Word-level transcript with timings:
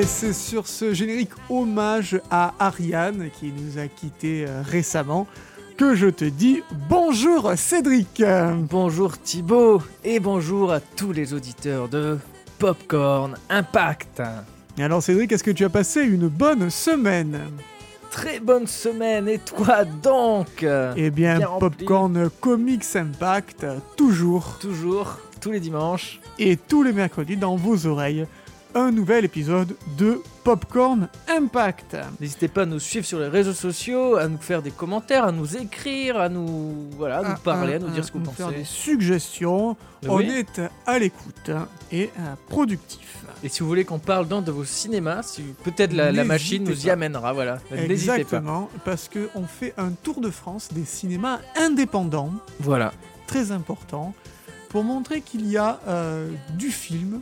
Et 0.00 0.04
c'est 0.04 0.32
sur 0.32 0.66
ce 0.66 0.94
générique 0.94 1.32
hommage 1.50 2.18
à 2.30 2.54
Ariane 2.58 3.28
qui 3.38 3.52
nous 3.52 3.78
a 3.78 3.86
quittés 3.86 4.46
euh, 4.48 4.62
récemment 4.62 5.26
que 5.76 5.94
je 5.94 6.06
te 6.06 6.24
dis 6.24 6.62
bonjour 6.88 7.52
Cédric. 7.56 8.22
Bonjour 8.70 9.18
Thibaut 9.18 9.82
et 10.02 10.18
bonjour 10.18 10.72
à 10.72 10.80
tous 10.80 11.12
les 11.12 11.34
auditeurs 11.34 11.90
de 11.90 12.16
Popcorn 12.58 13.34
Impact. 13.50 14.22
Alors 14.78 15.02
Cédric, 15.02 15.32
est-ce 15.32 15.44
que 15.44 15.50
tu 15.50 15.66
as 15.66 15.70
passé 15.70 16.00
une 16.00 16.28
bonne 16.28 16.70
semaine? 16.70 17.38
Très 18.10 18.40
bonne 18.40 18.66
semaine 18.66 19.28
et 19.28 19.38
toi 19.38 19.84
donc? 19.84 20.64
Eh 20.96 21.10
bien, 21.10 21.36
Bien 21.36 21.46
rempli. 21.46 21.84
Popcorn 21.84 22.30
Comics 22.40 22.96
Impact, 22.96 23.66
toujours 23.98 24.56
Toujours, 24.62 25.18
tous 25.42 25.50
les 25.50 25.60
dimanches. 25.60 26.20
et 26.38 26.56
tous 26.56 26.82
les 26.84 26.94
mercredis 26.94 27.36
dans 27.36 27.56
vos 27.56 27.86
oreilles, 27.86 28.26
un 28.74 28.90
nouvel 28.90 29.24
épisode 29.24 29.74
de 29.98 30.20
Popcorn 30.44 31.08
Impact. 31.28 31.96
N'hésitez 32.20 32.48
pas 32.48 32.62
à 32.62 32.66
nous 32.66 32.78
suivre 32.78 33.04
sur 33.04 33.18
les 33.18 33.28
réseaux 33.28 33.52
sociaux, 33.52 34.16
à 34.16 34.28
nous 34.28 34.38
faire 34.38 34.62
des 34.62 34.70
commentaires, 34.70 35.24
à 35.24 35.32
nous 35.32 35.56
écrire, 35.56 36.18
à 36.18 36.28
nous, 36.28 36.88
voilà, 36.96 37.18
à 37.18 37.28
nous 37.30 37.38
parler, 37.38 37.74
à 37.74 37.78
nous 37.78 37.88
dire 37.88 38.04
ce 38.04 38.12
que 38.12 38.18
vous 38.18 38.24
nous 38.24 38.30
faire 38.30 38.48
des 38.48 38.58
pensez. 38.58 38.64
suggestions. 38.64 39.76
Oui. 40.02 40.08
On 40.08 40.20
est 40.20 40.60
à 40.86 40.98
l'écoute 40.98 41.50
et 41.92 42.10
euh, 42.18 42.34
productif. 42.48 43.18
Et 43.42 43.48
si 43.48 43.60
vous 43.60 43.68
voulez 43.68 43.84
qu'on 43.84 43.98
parle 43.98 44.28
dans 44.28 44.42
de 44.42 44.50
vos 44.50 44.64
cinémas, 44.64 45.22
si 45.22 45.42
peut-être 45.64 45.92
la, 45.92 46.12
machine 46.24 46.64
nous 46.64 46.86
y 46.86 46.90
amènera, 46.90 47.32
voilà. 47.32 47.58
N'hésitez 47.70 47.86
pas. 47.88 47.92
Exactement, 48.16 48.70
parce 48.84 49.08
qu'on 49.08 49.46
fait 49.46 49.74
un 49.78 49.90
tour 49.90 50.20
de 50.20 50.30
France 50.30 50.68
des 50.72 50.84
cinémas 50.84 51.38
indépendants, 51.56 52.32
Voilà. 52.60 52.92
très 53.26 53.52
important, 53.52 54.14
pour 54.70 54.84
montrer 54.84 55.20
qu'il 55.20 55.46
y 55.50 55.56
a 55.56 55.80
euh, 55.88 56.30
du 56.54 56.70
film 56.70 57.20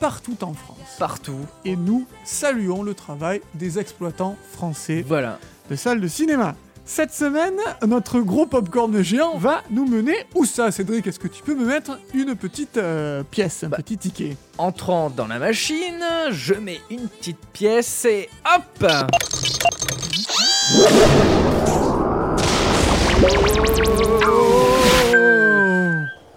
partout 0.00 0.36
en 0.42 0.52
France. 0.54 0.76
Partout. 0.98 1.40
Et 1.64 1.76
nous 1.76 2.06
saluons 2.24 2.82
le 2.82 2.94
travail 2.94 3.40
des 3.54 3.78
exploitants 3.78 4.36
français 4.52 5.04
Voilà. 5.06 5.38
de 5.70 5.76
salles 5.76 6.00
de 6.00 6.08
cinéma. 6.08 6.54
Cette 6.84 7.12
semaine, 7.12 7.56
notre 7.86 8.20
gros 8.20 8.46
popcorn 8.46 9.02
géant 9.02 9.36
va 9.36 9.62
nous 9.70 9.86
mener 9.86 10.14
où 10.34 10.46
ça, 10.46 10.70
Cédric? 10.70 11.06
Est-ce 11.06 11.18
que 11.18 11.28
tu 11.28 11.42
peux 11.42 11.54
me 11.54 11.66
mettre 11.66 11.98
une 12.14 12.34
petite 12.34 12.78
euh, 12.78 13.22
pièce, 13.30 13.62
un 13.64 13.68
Bah. 13.68 13.76
petit 13.76 13.98
ticket? 13.98 14.38
Entrant 14.56 15.10
dans 15.10 15.26
la 15.26 15.38
machine, 15.38 16.02
je 16.30 16.54
mets 16.54 16.80
une 16.90 17.06
petite 17.08 17.44
pièce 17.52 18.06
et 18.06 18.30
hop 18.54 18.86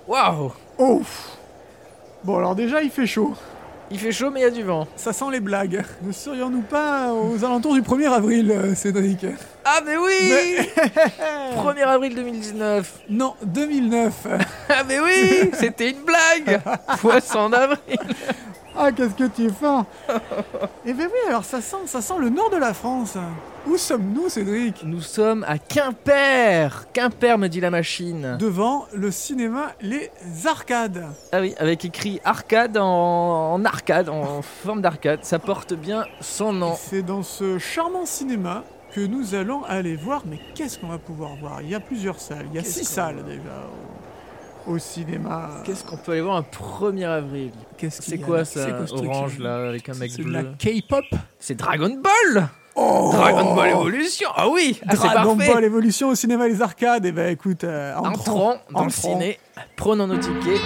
Waouh 0.08 0.52
Oh 0.78 1.02
Bon, 2.24 2.38
alors 2.38 2.56
déjà, 2.56 2.82
il 2.82 2.90
fait 2.92 3.08
chaud. 3.08 3.34
Il 3.94 4.00
fait 4.00 4.12
chaud 4.14 4.30
mais 4.32 4.40
il 4.40 4.44
y 4.44 4.46
a 4.46 4.52
du 4.52 4.64
vent. 4.64 4.88
Ça 4.96 5.12
sent 5.12 5.26
les 5.34 5.42
blagues. 5.42 5.84
Ne 6.02 6.14
serions-nous 6.14 6.62
pas 6.62 7.12
aux 7.12 7.44
alentours 7.44 7.74
du 7.74 7.82
1er 7.82 8.08
avril, 8.10 8.50
euh, 8.52 8.74
Cédric 8.74 9.26
Ah 9.66 9.80
mais 9.86 9.98
oui 9.98 10.14
Mais- 10.30 10.96
1er 11.62 11.84
avril 11.84 12.16
2019 12.16 13.00
Non, 13.10 13.34
2009. 13.44 14.14
Ah 14.70 14.84
mais 14.88 15.00
oui 15.02 15.50
C'était 15.54 15.90
une 15.90 16.04
blague 16.06 16.62
Poisson 17.02 17.50
d'avril 17.50 18.00
Ah, 18.84 18.92
qu'est-ce 18.92 19.14
que 19.14 19.26
tu 19.28 19.46
es 19.46 19.50
fort 19.50 19.86
Eh 20.88 20.94
ben 20.94 21.06
oui, 21.06 21.30
alors 21.30 21.46
ça 21.46 21.62
sent, 21.62 21.86
ça 21.86 22.02
sent 22.02 22.16
le 22.20 22.30
nord 22.30 22.50
de 22.50 22.58
la 22.58 22.74
France. 22.74 23.16
Où 23.68 23.78
sommes-nous, 23.78 24.28
Cédric? 24.28 24.82
Nous 24.84 25.02
sommes 25.02 25.46
à 25.48 25.60
Quimper 25.60 26.88
Quimper 26.92 27.38
me 27.38 27.48
dit 27.48 27.60
la 27.60 27.70
machine. 27.70 28.38
Devant 28.40 28.88
le 28.96 29.12
cinéma 29.12 29.74
Les 29.82 30.10
Arcades. 30.48 31.06
Ah 31.32 31.42
oui, 31.42 31.54
avec 31.60 31.86
écrit 31.86 32.20
arcade 32.24 32.76
en, 32.76 33.54
en 33.54 33.66
arcade, 33.66 34.10
en 34.10 34.42
forme 34.42 34.82
d'arcade. 34.82 35.20
Ça 35.22 35.38
porte 35.38 35.76
bien 35.76 36.06
son 36.20 36.52
nom. 36.52 36.74
C'est 36.76 37.04
dans 37.04 37.22
ce 37.22 37.60
charmant 37.60 38.08
cinéma 38.08 38.64
que 38.96 39.02
nous 39.02 39.36
allons 39.36 39.64
aller 39.66 39.96
voir. 39.96 40.24
Mais 40.26 40.40
qu'est-ce 40.56 40.80
qu'on 40.80 40.88
va 40.88 40.98
pouvoir 40.98 41.36
voir? 41.36 41.62
Il 41.62 41.70
y 41.70 41.76
a 41.76 41.80
plusieurs 41.80 42.20
salles. 42.20 42.48
Il 42.52 42.56
y 42.56 42.60
a 42.60 42.64
six 42.64 42.86
salles 42.86 43.24
déjà 43.28 43.68
au, 44.68 44.78
cinéma. 44.78 45.62
Qu'est-ce 45.64 45.84
qu'on 45.84 45.98
peut 45.98 46.14
aller 46.14 46.22
voir 46.22 46.38
un 46.38 46.42
1er 46.42 47.06
avril 47.06 47.52
Qu'est-ce 47.78 48.02
C'est 48.02 48.18
quoi 48.18 48.46
ça 48.46 48.66
C'est 48.66 48.72
quoi 48.72 48.88
ce 48.88 48.94
truc 48.94 49.10
Orange 49.10 49.40
là, 49.40 49.68
avec 49.68 49.88
un 49.90 49.94
mec 49.94 50.12
C'est 50.12 50.24
de 50.24 50.30
la 50.30 50.44
bleu. 50.44 50.52
K-pop 50.58 51.06
C'est 51.40 51.56
Dragon 51.56 51.98
Ball 52.02 52.50
Oh 52.76 53.10
Dragon 53.14 53.56
Ball 53.56 53.70
Evolution 53.70 54.30
Ah 54.36 54.48
oui 54.48 54.80
ah, 54.88 54.96
Dragon 54.96 55.36
Ball 55.36 55.64
Evolution 55.64 56.10
au 56.10 56.16
cinéma 56.16 56.48
Les 56.48 56.62
Arcades. 56.62 57.06
Et 57.06 57.12
ben 57.12 57.32
écoute, 57.32 57.64
euh, 57.64 57.96
entrons, 57.96 58.52
Entrons 58.52 58.60
dans 58.72 58.84
le 58.86 58.90
ciné, 58.90 59.40
prenons 59.76 60.08
nos 60.08 60.18
tickets. 60.18 60.62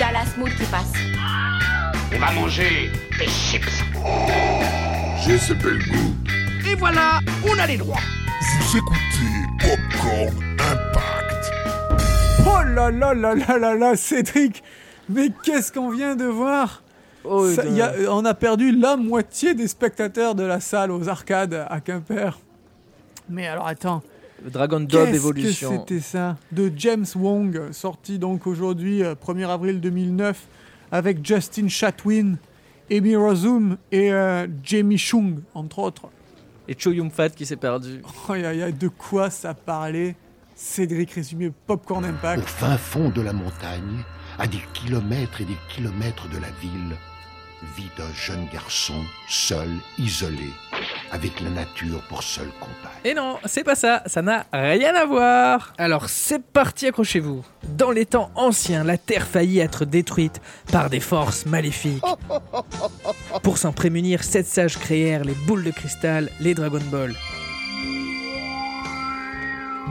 Dallas 0.00 0.34
Mood 0.38 0.48
qui 0.56 0.64
passe. 0.64 0.92
On 2.14 2.18
va 2.18 2.32
manger 2.32 2.90
des 3.18 3.26
chips. 3.26 3.84
J'ai 5.24 5.36
ce 5.38 5.52
bel 5.52 5.78
goût. 5.78 6.14
Et 6.68 6.74
voilà, 6.74 7.20
on 7.46 7.58
a 7.58 7.66
les 7.66 7.76
droits. 7.76 8.00
Vous 8.62 8.78
écoutez 8.78 8.98
Popcorn 9.60 10.42
Impact. 10.54 11.52
Oh 12.46 12.62
là 12.74 12.90
là 12.90 13.12
là 13.14 13.34
là 13.34 13.58
là 13.58 13.74
là, 13.74 13.94
Cédric 13.96 14.62
Mais 15.10 15.28
qu'est-ce 15.44 15.70
qu'on 15.70 15.90
vient 15.90 16.16
de 16.16 16.24
voir? 16.24 16.82
Oh, 17.24 17.46
Ça, 17.50 17.62
de- 17.64 17.68
il 17.68 17.76
y 17.76 17.82
a- 17.82 17.92
On 18.10 18.24
a 18.24 18.32
perdu 18.32 18.72
la 18.72 18.96
moitié 18.96 19.52
des 19.54 19.68
spectateurs 19.68 20.34
de 20.34 20.44
la 20.44 20.60
salle 20.60 20.90
aux 20.90 21.08
arcades 21.10 21.66
à 21.68 21.80
Quimper. 21.80 22.38
Mais 23.28 23.46
alors 23.46 23.66
attends, 23.66 24.02
Dragon 24.48 24.80
Dog 24.80 24.88
qu'est-ce 24.90 25.10
que 25.10 25.16
Evolution. 25.16 25.70
c'était 25.86 26.00
ça 26.00 26.36
De 26.52 26.72
James 26.76 27.06
Wong, 27.16 27.72
sorti 27.72 28.18
donc 28.18 28.46
aujourd'hui, 28.46 29.02
euh, 29.02 29.14
1er 29.14 29.48
avril 29.48 29.80
2009, 29.80 30.40
avec 30.92 31.24
Justin 31.24 31.68
Chatwin, 31.68 32.36
Amy 32.90 33.16
Razum 33.16 33.76
et 33.92 34.12
euh, 34.12 34.46
Jamie 34.64 34.98
Chung, 34.98 35.40
entre 35.54 35.78
autres. 35.80 36.08
Et 36.68 36.74
Cho 36.78 36.92
Yum 36.92 37.10
Fat 37.10 37.30
qui 37.30 37.46
s'est 37.46 37.56
perdu. 37.56 38.00
Oh, 38.28 38.34
y 38.34 38.44
a- 38.44 38.54
y 38.54 38.62
a 38.62 38.70
de 38.72 38.88
quoi 38.88 39.28
ça 39.30 39.54
parlait 39.54 40.14
Cédric 40.54 41.12
résumé 41.12 41.50
Popcorn 41.66 42.04
Impact. 42.04 42.42
Au 42.42 42.46
fin 42.46 42.76
fond 42.76 43.08
de 43.08 43.20
la 43.22 43.32
montagne, 43.32 44.02
à 44.38 44.46
des 44.46 44.60
kilomètres 44.74 45.40
et 45.40 45.44
des 45.44 45.56
kilomètres 45.74 46.28
de 46.28 46.38
la 46.38 46.50
ville, 46.60 46.96
vit 47.76 47.90
un 47.98 48.12
jeune 48.14 48.46
garçon, 48.52 48.94
seul, 49.28 49.68
isolé, 49.98 50.48
avec 51.10 51.40
la 51.40 51.50
nature 51.50 52.02
pour 52.08 52.22
seule 52.22 52.50
compagne. 52.60 52.90
Et 53.04 53.14
non, 53.14 53.38
c'est 53.44 53.64
pas 53.64 53.74
ça, 53.74 54.02
ça 54.06 54.22
n'a 54.22 54.46
rien 54.52 54.94
à 54.94 55.04
voir. 55.04 55.72
Alors 55.78 56.08
c'est 56.08 56.42
parti, 56.42 56.86
accrochez-vous. 56.86 57.44
Dans 57.76 57.90
les 57.90 58.06
temps 58.06 58.30
anciens, 58.34 58.84
la 58.84 58.98
Terre 58.98 59.26
faillit 59.26 59.58
être 59.60 59.84
détruite 59.84 60.40
par 60.70 60.90
des 60.90 61.00
forces 61.00 61.46
maléfiques. 61.46 62.02
Pour 63.42 63.58
s'en 63.58 63.72
prémunir, 63.72 64.22
sept 64.22 64.46
sages 64.46 64.78
créèrent 64.78 65.24
les 65.24 65.34
boules 65.46 65.64
de 65.64 65.70
cristal, 65.70 66.30
les 66.40 66.54
Dragon 66.54 66.82
Ball. 66.90 67.14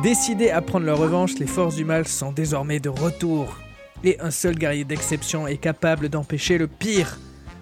Décidés 0.04 0.50
à 0.50 0.62
prendre 0.62 0.86
leur 0.86 0.98
revanche, 0.98 1.38
les 1.40 1.48
forces 1.48 1.76
du 1.76 1.84
mal 1.84 2.08
sont 2.08 2.32
désormais 2.32 2.80
de 2.80 2.88
retour. 2.88 3.58
Et 4.06 4.18
un 4.22 4.32
seul 4.32 4.56
guerrier 4.56 4.86
d'exception 4.86 5.46
est 5.46 5.58
capable 5.58 6.08
d'empêcher 6.08 6.58
le 6.58 6.68
pire. 6.68 7.18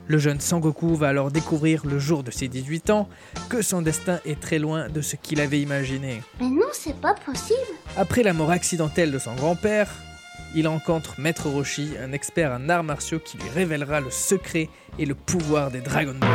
Le 0.09 0.17
jeune 0.17 0.39
Sangoku 0.39 0.95
va 0.95 1.09
alors 1.09 1.31
découvrir 1.31 1.85
le 1.85 1.99
jour 1.99 2.23
de 2.23 2.31
ses 2.31 2.47
18 2.47 2.91
ans 2.91 3.09
que 3.49 3.61
son 3.61 3.81
destin 3.81 4.19
est 4.25 4.39
très 4.39 4.57
loin 4.57 4.87
de 4.87 5.01
ce 5.01 5.17
qu'il 5.17 5.41
avait 5.41 5.59
imaginé. 5.59 6.21
Mais 6.39 6.47
non, 6.47 6.67
c'est 6.71 6.95
pas 6.95 7.13
possible. 7.13 7.57
Après 7.97 8.23
la 8.23 8.31
mort 8.31 8.51
accidentelle 8.51 9.11
de 9.11 9.19
son 9.19 9.35
grand-père, 9.35 9.89
il 10.55 10.65
rencontre 10.65 11.19
Maître 11.19 11.49
Roshi, 11.49 11.91
un 12.01 12.13
expert 12.13 12.51
en 12.51 12.69
arts 12.69 12.83
martiaux 12.83 13.19
qui 13.19 13.37
lui 13.37 13.49
révélera 13.49 13.99
le 13.99 14.09
secret 14.09 14.69
et 14.97 15.05
le 15.05 15.13
pouvoir 15.13 15.71
des 15.71 15.81
Dragon 15.81 16.15
Ball. 16.19 16.29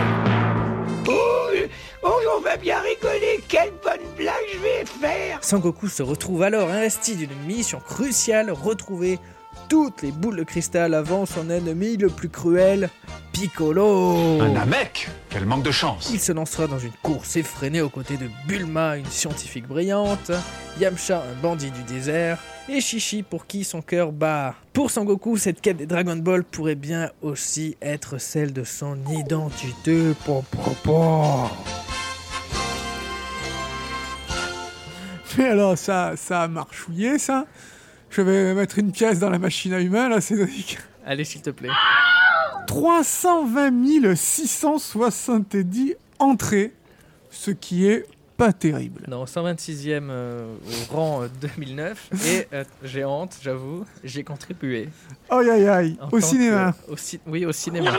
Oh, 2.04 2.18
on 2.36 2.40
va 2.40 2.56
bien 2.56 2.78
rigoler. 2.80 3.40
Quelle 3.48 3.72
bonne 3.82 4.00
blague 4.16 4.34
je 4.52 4.58
vais 4.58 4.84
faire. 4.84 5.42
Sangoku 5.42 5.88
se 5.88 6.02
retrouve 6.02 6.42
alors 6.42 6.68
investi 6.68 7.16
d'une 7.16 7.34
mission 7.46 7.80
cruciale, 7.80 8.50
retrouver 8.50 9.18
toutes 9.69 10.02
les 10.02 10.12
boules 10.12 10.37
de 10.37 10.43
cristal 10.43 10.94
avant 10.94 11.26
son 11.26 11.50
ennemi 11.50 11.96
le 11.96 12.08
plus 12.08 12.28
cruel, 12.28 12.90
Piccolo. 13.32 14.40
Un 14.40 14.50
Namek 14.50 15.08
Quel 15.31 15.46
manque 15.46 15.62
de 15.62 15.70
chance 15.70 16.10
Il 16.12 16.20
se 16.20 16.32
lancera 16.32 16.66
dans 16.66 16.78
une 16.78 16.93
course 17.02 17.37
effrénée 17.37 17.81
aux 17.81 17.88
côtés 17.88 18.16
de 18.16 18.28
Bulma, 18.46 18.96
une 18.96 19.06
scientifique 19.06 19.66
brillante, 19.66 20.31
Yamcha, 20.81 21.22
un 21.22 21.40
bandit 21.40 21.70
du 21.70 21.82
désert, 21.82 22.38
et 22.69 22.81
Shishi 22.81 23.22
pour 23.22 23.46
qui 23.46 23.64
son 23.64 23.82
cœur 23.82 24.12
bat. 24.12 24.54
Pour 24.72 24.90
Sangoku, 24.90 25.37
cette 25.37 25.60
quête 25.60 25.76
des 25.76 25.87
Dragon 25.87 26.16
Ball 26.16 26.44
pourrait 26.44 26.75
bien 26.75 27.10
aussi 27.20 27.76
être 27.82 28.19
celle 28.19 28.52
de 28.52 28.64
son 28.64 28.96
identité. 29.10 30.12
Mais 35.38 35.44
alors, 35.44 35.78
ça, 35.78 36.12
ça 36.16 36.43
a 36.43 36.49
marchouillé, 36.49 37.19
ça? 37.19 37.46
Je 38.12 38.20
vais 38.20 38.55
mettre 38.55 38.79
une 38.79 38.93
pièce 38.93 39.19
dans 39.19 39.31
la 39.31 39.38
machine 39.38 39.73
à 39.73 39.81
humains, 39.81 40.09
là, 40.09 40.20
Cédric. 40.20 40.79
Allez, 41.06 41.25
s'il 41.25 41.43
te 41.43 41.50
plaît. 41.50 41.70
320 42.67 44.14
670 44.14 45.94
entrées, 46.19 46.73
ce 47.31 47.50
qui 47.50 47.87
est 47.87 48.06
pas 48.37 48.53
terrible. 48.53 49.05
Non, 49.09 49.25
126e 49.25 50.09
euh, 50.11 50.55
au 50.91 50.94
rang 50.94 51.23
euh, 51.23 51.29
2009. 51.56 52.11
Et 52.26 52.47
euh, 52.53 52.64
j'ai 52.82 53.05
honte, 53.05 53.37
j'avoue, 53.43 53.85
j'ai 54.05 54.25
contribué. 54.25 54.88
Aïe 55.31 55.50
aïe 55.50 55.69
aïe, 55.69 55.99
au 56.11 56.20
cinéma. 56.20 56.75
que- 56.87 56.93
au 56.93 56.97
ci- 56.97 57.20
oui, 57.26 57.47
au 57.47 57.53
cinéma. 57.53 57.93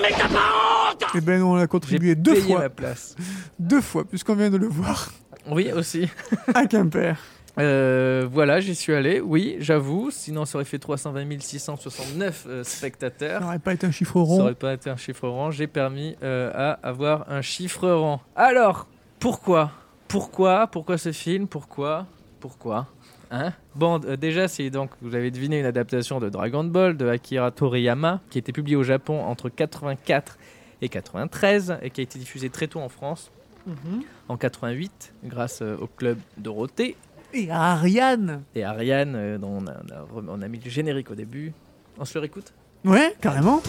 Eh 1.15 1.21
ben 1.21 1.41
on 1.41 1.55
a 1.55 1.67
contribué 1.67 2.15
deux 2.15 2.33
payé 2.33 2.45
fois, 2.47 2.59
ma 2.59 2.69
place. 2.69 3.15
deux 3.59 3.81
fois, 3.81 4.03
puisqu'on 4.05 4.35
vient 4.35 4.49
de 4.49 4.57
le 4.57 4.67
voir 4.67 5.11
Oui, 5.49 5.71
aussi. 5.71 6.07
à 6.53 6.65
Quimper. 6.65 7.17
Euh, 7.59 8.27
voilà, 8.31 8.59
j'y 8.59 8.73
suis 8.73 8.93
allé, 8.93 9.21
oui, 9.21 9.57
j'avoue. 9.59 10.09
Sinon, 10.11 10.45
ça 10.45 10.57
aurait 10.57 10.65
fait 10.65 10.79
320 10.79 11.39
669 11.39 12.45
euh, 12.47 12.63
Ça 12.63 12.77
spectateurs. 12.77 13.41
n'aurait 13.41 13.59
pas 13.59 13.73
été 13.73 13.85
un 13.85 13.91
chiffre 13.91 14.13
Ça 14.13 14.19
rond. 14.19 14.41
aurait 14.41 14.55
pas 14.55 14.73
été 14.73 14.89
un 14.89 14.97
chiffre 14.97 15.27
rang. 15.27 15.51
J'ai 15.51 15.67
permis 15.67 16.15
euh, 16.23 16.51
à 16.53 16.71
avoir 16.87 17.29
un 17.31 17.41
chiffre 17.41 17.87
rang. 17.89 18.21
Alors, 18.35 18.87
pourquoi? 19.19 19.71
Pourquoi? 20.07 20.67
Pourquoi 20.67 20.97
ce 20.97 21.11
film? 21.11 21.47
Pourquoi? 21.47 22.07
Pourquoi? 22.39 22.87
Hein? 23.31 23.53
Bon, 23.75 23.99
déjà, 23.99 24.47
c'est 24.47 24.69
donc, 24.69 24.89
vous 25.01 25.15
avez 25.15 25.31
deviné, 25.31 25.59
une 25.59 25.65
adaptation 25.65 26.19
de 26.19 26.29
Dragon 26.29 26.63
Ball 26.63 26.97
de 26.97 27.07
Akira 27.07 27.51
Toriyama, 27.51 28.19
qui 28.29 28.37
a 28.37 28.39
été 28.39 28.51
publié 28.51 28.75
au 28.75 28.83
Japon 28.83 29.23
entre 29.23 29.49
84 29.49 30.37
et 30.81 30.89
93, 30.89 31.77
et 31.81 31.89
qui 31.89 32.01
a 32.01 32.03
été 32.03 32.19
diffusé 32.19 32.49
très 32.49 32.67
tôt 32.67 32.79
en 32.79 32.89
France, 32.89 33.31
Mhm. 33.65 34.01
en 34.27 34.35
88, 34.37 35.13
grâce 35.23 35.61
au 35.61 35.87
club 35.87 36.17
Dorothée 36.37 36.95
Et 37.33 37.49
Ariane. 37.49 38.43
et 38.55 38.63
Ariane, 38.63 39.13
euh, 39.15 39.37
dont 39.37 39.57
on 39.61 39.67
a, 39.67 39.71
on 39.71 39.91
a 39.93 40.01
rem- 40.13 40.29
on 40.29 40.41
a 40.41 40.47
mis 40.47 40.59
le 40.63 40.69
générique 40.69 41.09
au 41.11 41.15
début. 41.15 41.51
On 41.97 42.05
se 42.05 42.13
le 42.15 42.21
réécoute? 42.21 42.53
Ouais, 42.85 43.15
carrément. 43.21 43.61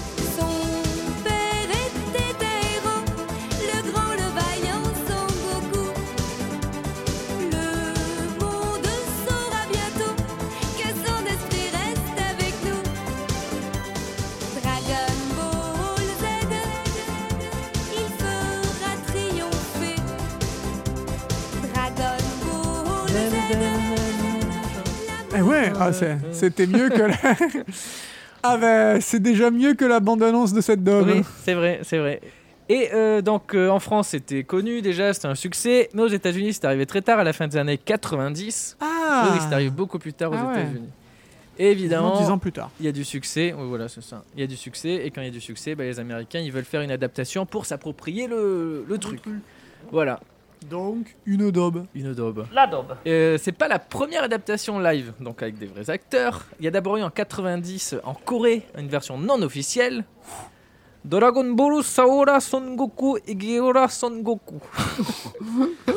Ah, 25.79 25.91
c'était 26.33 26.67
mieux 26.67 26.89
que 26.89 27.03
la... 27.03 27.17
Ah 28.47 28.59
ben, 28.59 29.01
c'est 29.01 29.21
déjà 29.21 29.51
mieux 29.51 29.73
que 29.73 29.87
la 29.87 30.01
bande-annonce 30.01 30.53
de 30.53 30.61
cette 30.61 30.85
dame. 30.85 31.09
Oui, 31.09 31.23
c'est 31.45 31.55
vrai, 31.55 31.81
c'est 31.83 31.97
vrai. 31.97 32.21
Et 32.69 32.91
euh, 32.93 33.23
donc 33.23 33.55
euh, 33.55 33.69
en 33.71 33.79
France 33.81 34.09
c'était 34.09 34.43
connu 34.45 34.83
déjà, 34.83 35.13
c'était 35.15 35.29
un 35.29 35.35
succès, 35.35 35.89
mais 35.95 36.03
aux 36.03 36.09
États-Unis 36.09 36.53
c'est 36.55 36.65
arrivé 36.67 36.85
très 36.87 37.01
tard, 37.03 37.19
à 37.19 37.25
la 37.25 37.33
fin 37.33 37.47
des 37.49 37.57
années 37.57 37.79
90. 37.79 38.77
Ah 38.81 39.31
Oui, 39.33 39.39
c'est 39.41 39.55
arrivé 39.55 39.71
beaucoup 39.71 39.99
plus 39.99 40.13
tard 40.13 40.31
aux 40.33 40.35
Ah 40.39 40.47
ouais. 40.49 40.61
États-Unis. 40.63 40.89
Et 41.59 41.71
évidemment, 41.71 42.19
Dix 42.21 42.29
ans 42.31 42.39
plus 42.39 42.53
tard. 42.53 42.71
il 42.81 42.87
y 42.87 42.89
a 42.89 42.93
du 42.93 43.05
succès, 43.05 43.55
oui, 43.57 43.65
voilà, 43.69 43.89
c'est 43.89 44.03
ça. 44.03 44.25
Il 44.35 44.41
y 44.41 44.43
a 44.43 44.47
du 44.47 44.57
succès, 44.57 45.03
et 45.07 45.11
quand 45.11 45.21
il 45.21 45.27
y 45.27 45.29
a 45.29 45.33
du 45.33 45.41
succès, 45.41 45.75
bah, 45.75 45.85
les 45.85 46.01
Américains 46.01 46.41
ils 46.41 46.51
veulent 46.53 46.65
faire 46.65 46.81
une 46.83 46.91
adaptation 46.91 47.47
pour 47.47 47.65
s'approprier 47.65 48.27
le, 48.27 48.85
le 48.89 48.99
truc. 48.99 49.21
Voilà, 49.93 50.21
Donc, 50.71 51.15
une 51.27 51.51
daube. 51.51 51.87
une 51.95 52.15
daube. 52.15 52.47
La 52.53 52.67
daube. 52.67 52.97
Euh, 53.07 53.37
c'est 53.41 53.53
pas 53.53 53.69
la 53.69 53.79
première 53.79 54.23
adaptation 54.25 54.79
live, 54.79 55.13
donc 55.21 55.43
avec 55.43 55.59
des 55.59 55.67
vrais 55.67 55.91
acteurs. 55.91 56.45
Il 56.59 56.65
y 56.65 56.69
a 56.69 56.71
d'abord 56.71 56.97
eu 56.97 57.03
en 57.03 57.11
90 57.11 57.97
en 58.05 58.15
Corée 58.15 58.63
une 58.79 58.89
version 58.89 59.19
non 59.19 59.41
officielle. 59.43 60.05
Dragon 61.05 61.45
Ball 61.53 61.83
Saora 61.85 62.41
Son 62.41 62.75
Goku 62.75 63.19
Egeora 63.29 63.89
Son 63.89 64.21
Goku. 64.21 64.59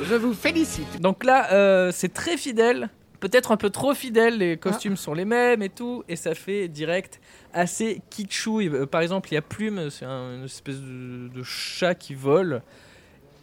Je 0.04 0.16
vous 0.16 0.34
félicite. 0.34 1.00
Donc 1.00 1.24
là, 1.24 1.52
euh, 1.54 1.92
c'est 1.94 2.14
très 2.14 2.36
fidèle, 2.36 2.90
peut-être 3.22 3.54
un 3.54 3.58
peu 3.58 3.70
trop 3.70 3.94
fidèle. 3.94 4.38
Les 4.40 4.58
costumes 4.58 4.98
sont 4.98 5.14
les 5.14 5.24
mêmes 5.24 5.62
et 5.62 5.70
tout, 5.70 6.04
et 6.10 6.18
ça 6.18 6.36
fait 6.36 6.68
direct 6.68 7.22
assez 7.54 8.02
kitschou. 8.10 8.60
Euh, 8.60 8.86
Par 8.86 9.00
exemple, 9.00 9.30
il 9.32 9.36
y 9.36 9.38
a 9.38 9.42
Plume, 9.42 9.90
c'est 9.90 10.06
un- 10.06 10.36
une 10.40 10.44
espèce 10.44 10.82
de, 10.82 11.30
de 11.30 11.44
chat 11.44 11.96
qui 11.96 12.14
vole 12.14 12.62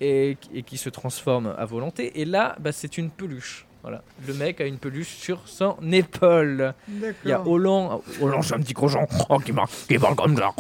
et, 0.01 0.37
et 0.53 0.63
qui 0.63 0.77
se 0.77 0.89
transforme 0.89 1.55
à 1.57 1.65
volonté. 1.65 2.21
Et 2.21 2.25
là, 2.25 2.57
bah, 2.61 2.73
c'est 2.73 2.99
une 2.99 3.11
peluche. 3.11 3.67
Voilà, 3.85 4.03
le 4.27 4.33
mec 4.33 4.63
a 4.63 4.65
une 4.65 4.79
peluche 4.79 5.15
sur 5.15 5.47
son 5.47 5.77
épaule. 5.93 6.73
Il 6.89 7.29
y 7.29 7.33
a 7.33 7.47
Hollande. 7.47 8.01
Hollande, 8.19 8.43
c'est 8.43 8.55
un 8.55 8.61
petit 8.61 8.73
cochon 8.73 9.07
oh, 9.29 9.39
qui, 9.39 9.53
marche, 9.53 9.87
qui 9.87 9.99
parle 9.99 10.17
comme 10.17 10.35
ça. 10.35 10.53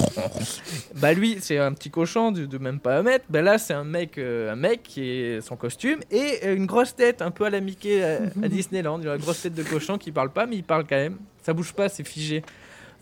bah 0.96 1.14
lui, 1.14 1.38
c'est 1.40 1.56
un 1.56 1.72
petit 1.72 1.90
cochon 1.90 2.32
de, 2.32 2.44
de 2.44 2.58
même 2.58 2.81
pas 2.81 2.98
un 2.98 3.02
mètre. 3.02 3.25
Bah 3.31 3.40
là, 3.40 3.56
c'est 3.56 3.72
un 3.72 3.82
mec, 3.82 4.19
euh, 4.19 4.52
un 4.52 4.56
mec 4.56 4.82
qui 4.82 5.08
est 5.08 5.40
son 5.40 5.56
costume 5.56 6.00
et 6.10 6.40
euh, 6.44 6.54
une 6.54 6.66
grosse 6.66 6.94
tête, 6.94 7.22
un 7.22 7.31
peu 7.31 7.46
à 7.46 7.50
la 7.50 7.60
Mickey 7.60 8.04
à, 8.04 8.19
à 8.42 8.48
Disneyland. 8.48 9.00
Il 9.00 9.08
a 9.08 9.14
une 9.14 9.22
grosse 9.22 9.40
tête 9.40 9.54
de 9.54 9.62
cochon 9.62 9.96
qui 9.96 10.12
parle 10.12 10.31
pas, 10.31 10.44
mais 10.44 10.56
il 10.56 10.64
parle 10.64 10.84
quand 10.86 10.96
même. 10.96 11.16
Ça 11.40 11.54
bouge 11.54 11.72
pas, 11.72 11.88
c'est 11.88 12.06
figé. 12.06 12.42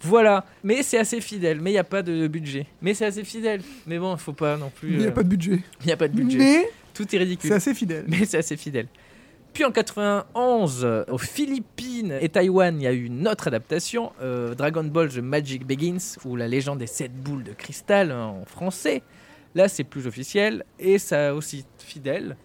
Voilà, 0.02 0.44
mais 0.64 0.82
c'est 0.82 0.98
assez 0.98 1.20
fidèle, 1.20 1.60
mais 1.60 1.70
il 1.70 1.74
n'y 1.74 1.78
a 1.78 1.84
pas 1.84 2.02
de 2.02 2.26
budget. 2.26 2.66
Mais 2.80 2.94
c'est 2.94 3.06
assez 3.06 3.24
fidèle. 3.24 3.62
Mais 3.86 3.98
bon, 3.98 4.14
il 4.14 4.18
faut 4.20 4.32
pas 4.32 4.56
non 4.56 4.70
plus. 4.74 4.92
Il 4.92 4.98
n'y 4.98 5.04
a 5.04 5.08
euh, 5.08 5.12
pas 5.12 5.22
de 5.22 5.28
budget. 5.28 5.60
il 5.82 5.86
y 5.88 5.92
a 5.92 5.96
pas 5.96 6.08
de 6.08 6.14
budget. 6.14 6.38
Mais 6.38 6.68
Tout 6.94 7.14
est 7.14 7.18
ridicule 7.18 7.48
c'est 7.50 7.56
assez 7.56 7.74
fidèle. 7.74 8.04
mais 8.08 8.24
c'est 8.24 8.38
assez 8.38 8.56
fidèle. 8.56 8.86
Puis 9.52 9.64
en 9.64 9.70
91, 9.70 10.80
euh, 10.84 11.04
aux 11.08 11.18
Philippines 11.18 12.16
et 12.20 12.28
Taïwan, 12.30 12.80
il 12.80 12.84
y 12.84 12.86
a 12.86 12.92
eu 12.92 13.04
une 13.04 13.28
autre 13.28 13.48
adaptation, 13.48 14.12
euh, 14.22 14.54
Dragon 14.54 14.84
Ball 14.84 15.10
The 15.10 15.18
Magic 15.18 15.66
Begins, 15.66 16.16
ou 16.24 16.36
la 16.36 16.48
légende 16.48 16.78
des 16.78 16.86
sept 16.86 17.12
boules 17.12 17.44
de 17.44 17.52
cristal 17.52 18.12
en 18.12 18.44
français. 18.46 19.02
Là, 19.54 19.68
c'est 19.68 19.84
plus 19.84 20.06
officiel 20.06 20.64
et 20.78 20.98
ça 20.98 21.34
aussi 21.34 21.64
fidèle. 21.78 22.36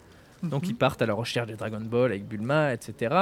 Donc 0.44 0.64
Mhm. 0.64 0.70
ils 0.72 0.76
partent 0.76 1.02
à 1.02 1.06
la 1.06 1.14
recherche 1.14 1.48
des 1.48 1.56
Dragon 1.56 1.80
Ball 1.82 2.12
avec 2.12 2.28
Bulma, 2.28 2.74
etc. 2.74 3.16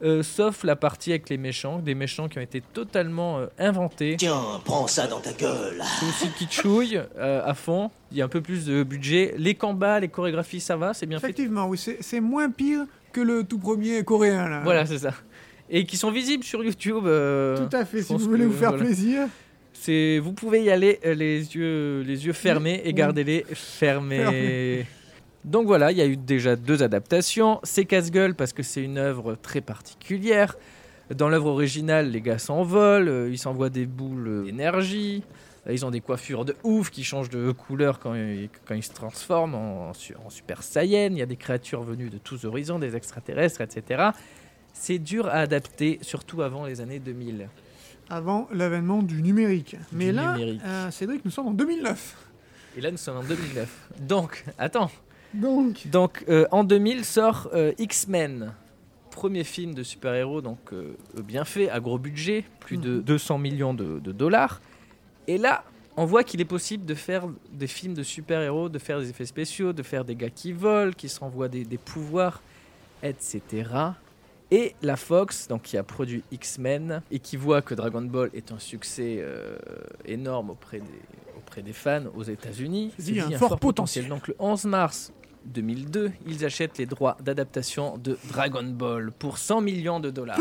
Euh, 0.00 0.22
sauf 0.22 0.62
la 0.62 0.76
partie 0.76 1.10
avec 1.10 1.28
les 1.28 1.38
méchants, 1.38 1.80
des 1.80 1.96
méchants 1.96 2.28
qui 2.28 2.38
ont 2.38 2.42
été 2.42 2.60
totalement 2.60 3.40
euh, 3.40 3.46
inventés. 3.58 4.14
Tiens, 4.16 4.40
prends 4.64 4.86
ça 4.86 5.08
dans 5.08 5.18
ta 5.18 5.32
gueule. 5.32 5.82
C'est 5.98 6.06
aussi 6.06 6.32
kitschouille 6.38 7.00
euh, 7.18 7.42
à 7.44 7.52
fond. 7.54 7.90
Il 8.12 8.18
y 8.18 8.22
a 8.22 8.24
un 8.24 8.28
peu 8.28 8.40
plus 8.40 8.64
de 8.64 8.84
budget. 8.84 9.34
Les 9.38 9.54
combats, 9.56 9.98
les 9.98 10.06
chorégraphies, 10.08 10.60
ça 10.60 10.76
va, 10.76 10.94
c'est 10.94 11.06
bien 11.06 11.18
fait. 11.18 11.26
Effectivement, 11.30 11.66
oui, 11.66 11.80
c'est 12.00 12.20
moins 12.20 12.48
pire 12.48 12.84
que 13.12 13.20
le 13.20 13.42
tout 13.42 13.58
premier 13.58 14.04
coréen, 14.04 14.48
là. 14.48 14.60
Voilà, 14.62 14.86
c'est 14.86 14.98
ça. 14.98 15.14
Et 15.68 15.84
qui 15.84 15.96
sont 15.96 16.12
visibles 16.12 16.44
sur 16.44 16.62
YouTube. 16.62 17.04
euh, 17.06 17.56
Tout 17.68 17.76
à 17.76 17.84
fait, 17.84 18.02
si 18.02 18.12
vous 18.12 18.18
voulez 18.20 18.44
que, 18.44 18.50
vous 18.50 18.56
faire 18.56 18.70
voilà. 18.70 18.84
plaisir. 18.84 19.26
C'est, 19.72 20.20
vous 20.20 20.32
pouvez 20.32 20.62
y 20.62 20.70
aller 20.70 21.00
les 21.04 21.54
yeux, 21.56 22.02
les 22.06 22.24
yeux 22.24 22.32
fermés 22.32 22.80
et 22.84 22.88
Oui. 22.88 22.94
garder-les 22.94 23.44
fermés. 23.52 24.18
Fermés. 24.18 24.86
Donc 25.48 25.66
voilà, 25.66 25.90
il 25.92 25.98
y 25.98 26.02
a 26.02 26.06
eu 26.06 26.16
déjà 26.16 26.56
deux 26.56 26.82
adaptations. 26.82 27.60
C'est 27.62 27.84
casse-gueule 27.86 28.34
parce 28.34 28.52
que 28.52 28.62
c'est 28.62 28.82
une 28.82 28.98
œuvre 28.98 29.34
très 29.34 29.60
particulière. 29.60 30.56
Dans 31.14 31.28
l'œuvre 31.30 31.46
originale, 31.46 32.10
les 32.10 32.20
gars 32.20 32.38
s'envolent, 32.38 33.08
euh, 33.08 33.30
ils 33.30 33.38
s'envoient 33.38 33.70
des 33.70 33.86
boules 33.86 34.44
d'énergie. 34.44 35.22
Euh, 35.66 35.72
Ils 35.72 35.86
ont 35.86 35.90
des 35.90 36.00
coiffures 36.02 36.44
de 36.44 36.54
ouf 36.64 36.90
qui 36.90 37.02
changent 37.02 37.30
de 37.30 37.50
couleur 37.52 37.98
quand 37.98 38.14
ils, 38.14 38.50
quand 38.66 38.74
ils 38.74 38.82
se 38.82 38.92
transforment 38.92 39.54
en, 39.54 39.94
su- 39.94 40.14
en 40.22 40.28
Super 40.28 40.62
Saiyan. 40.62 41.08
Il 41.12 41.18
y 41.18 41.22
a 41.22 41.26
des 41.26 41.36
créatures 41.36 41.82
venues 41.82 42.10
de 42.10 42.18
tous 42.18 42.44
horizons, 42.44 42.78
des 42.78 42.94
extraterrestres, 42.94 43.62
etc. 43.62 44.10
C'est 44.74 44.98
dur 44.98 45.28
à 45.28 45.38
adapter, 45.40 45.98
surtout 46.02 46.42
avant 46.42 46.66
les 46.66 46.82
années 46.82 46.98
2000. 46.98 47.48
Avant 48.10 48.46
l'avènement 48.52 49.02
du 49.02 49.22
numérique. 49.22 49.76
Mais 49.92 50.12
là, 50.12 50.32
numérique. 50.34 50.60
euh, 50.64 50.90
Cédric, 50.90 51.24
nous 51.24 51.30
sommes 51.30 51.48
en 51.48 51.52
2009. 51.54 52.16
Et 52.76 52.80
là, 52.82 52.90
nous 52.90 52.96
sommes 52.98 53.16
en 53.16 53.24
2009. 53.24 53.88
Donc, 54.00 54.44
attends. 54.58 54.90
Donc, 55.34 55.86
Donc, 55.88 56.24
euh, 56.28 56.46
en 56.50 56.64
2000 56.64 57.04
sort 57.04 57.48
euh, 57.52 57.72
X-Men. 57.78 58.54
Premier 59.10 59.44
film 59.44 59.74
de 59.74 59.82
super-héros, 59.82 60.40
donc 60.40 60.58
euh, 60.72 60.94
bien 61.24 61.44
fait, 61.44 61.68
à 61.70 61.80
gros 61.80 61.98
budget, 61.98 62.44
plus 62.60 62.76
de 62.76 63.00
200 63.00 63.38
millions 63.38 63.74
de, 63.74 63.98
de 63.98 64.12
dollars. 64.12 64.60
Et 65.26 65.38
là, 65.38 65.64
on 65.96 66.04
voit 66.04 66.22
qu'il 66.22 66.40
est 66.40 66.44
possible 66.44 66.84
de 66.84 66.94
faire 66.94 67.24
des 67.52 67.66
films 67.66 67.94
de 67.94 68.04
super-héros, 68.04 68.68
de 68.68 68.78
faire 68.78 69.00
des 69.00 69.10
effets 69.10 69.26
spéciaux, 69.26 69.72
de 69.72 69.82
faire 69.82 70.04
des 70.04 70.14
gars 70.14 70.30
qui 70.30 70.52
volent, 70.52 70.92
qui 70.96 71.08
s'envoient 71.08 71.48
des, 71.48 71.64
des 71.64 71.78
pouvoirs, 71.78 72.40
etc. 73.02 73.40
Et 74.50 74.74
la 74.80 74.96
Fox, 74.96 75.48
donc 75.48 75.62
qui 75.62 75.76
a 75.76 75.82
produit 75.82 76.22
X-Men 76.30 77.02
et 77.10 77.18
qui 77.18 77.36
voit 77.36 77.60
que 77.60 77.74
Dragon 77.74 78.02
Ball 78.02 78.30
est 78.32 78.50
un 78.52 78.58
succès 78.58 79.18
euh, 79.18 79.58
énorme 80.06 80.50
auprès 80.50 80.78
des, 80.78 81.00
auprès 81.36 81.62
des 81.62 81.74
fans 81.74 82.04
aux 82.16 82.22
États-Unis, 82.22 82.92
C'est 82.96 83.04
dit, 83.04 83.12
dit 83.12 83.20
un 83.20 83.38
fort 83.38 83.58
potentiel. 83.58 84.08
Donc 84.08 84.28
le 84.28 84.36
11 84.38 84.64
mars 84.64 85.12
2002, 85.48 86.12
ils 86.26 86.44
achètent 86.44 86.78
les 86.78 86.86
droits 86.86 87.16
d'adaptation 87.22 87.98
de 87.98 88.18
Dragon 88.28 88.62
Ball 88.64 89.10
pour 89.18 89.38
100 89.38 89.60
millions 89.60 90.00
de 90.00 90.10
dollars. 90.10 90.38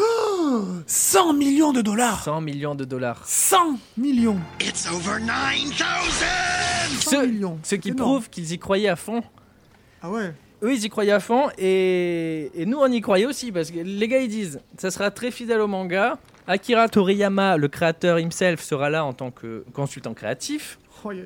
100 0.86 1.34
millions 1.34 1.74
de 1.74 1.82
dollars 1.82 2.24
100 2.24 2.42
millions 2.42 2.76
de 2.76 2.86
dollars. 2.86 3.24
100 3.26 3.58
millions 3.98 4.38
It's 4.62 4.88
over 4.92 5.20
9000 5.20 5.74
100 7.00 7.10
Ce, 7.10 7.26
millions 7.26 7.60
ce 7.64 7.76
qui 7.76 7.92
prouve 7.92 8.30
qu'ils 8.30 8.52
y 8.52 8.60
croyaient 8.60 8.90
à 8.90 8.96
fond. 8.96 9.24
Ah 10.02 10.10
ouais 10.10 10.34
Eux, 10.64 10.74
ils 10.74 10.84
y 10.86 10.90
croyaient 10.90 11.12
à 11.12 11.20
fond 11.20 11.50
et, 11.58 12.52
et 12.56 12.66
nous, 12.66 12.78
on 12.78 12.92
y 12.92 13.02
croyait 13.02 13.26
aussi 13.26 13.52
parce 13.52 13.72
que 13.72 13.80
les 13.80 14.08
gars, 14.08 14.20
ils 14.20 14.30
disent 14.30 14.60
ça 14.78 14.92
sera 14.92 15.12
très 15.12 15.32
fidèle 15.32 15.62
au 15.62 15.68
manga, 15.68 16.18
Akira 16.48 16.88
Toriyama, 16.88 17.58
le 17.58 17.68
créateur 17.68 18.20
himself, 18.20 18.62
sera 18.62 18.90
là 18.90 19.04
en 19.04 19.14
tant 19.14 19.32
que 19.32 19.66
consultant 19.74 20.14
créatif. 20.14 20.80
Aïe. 21.10 21.24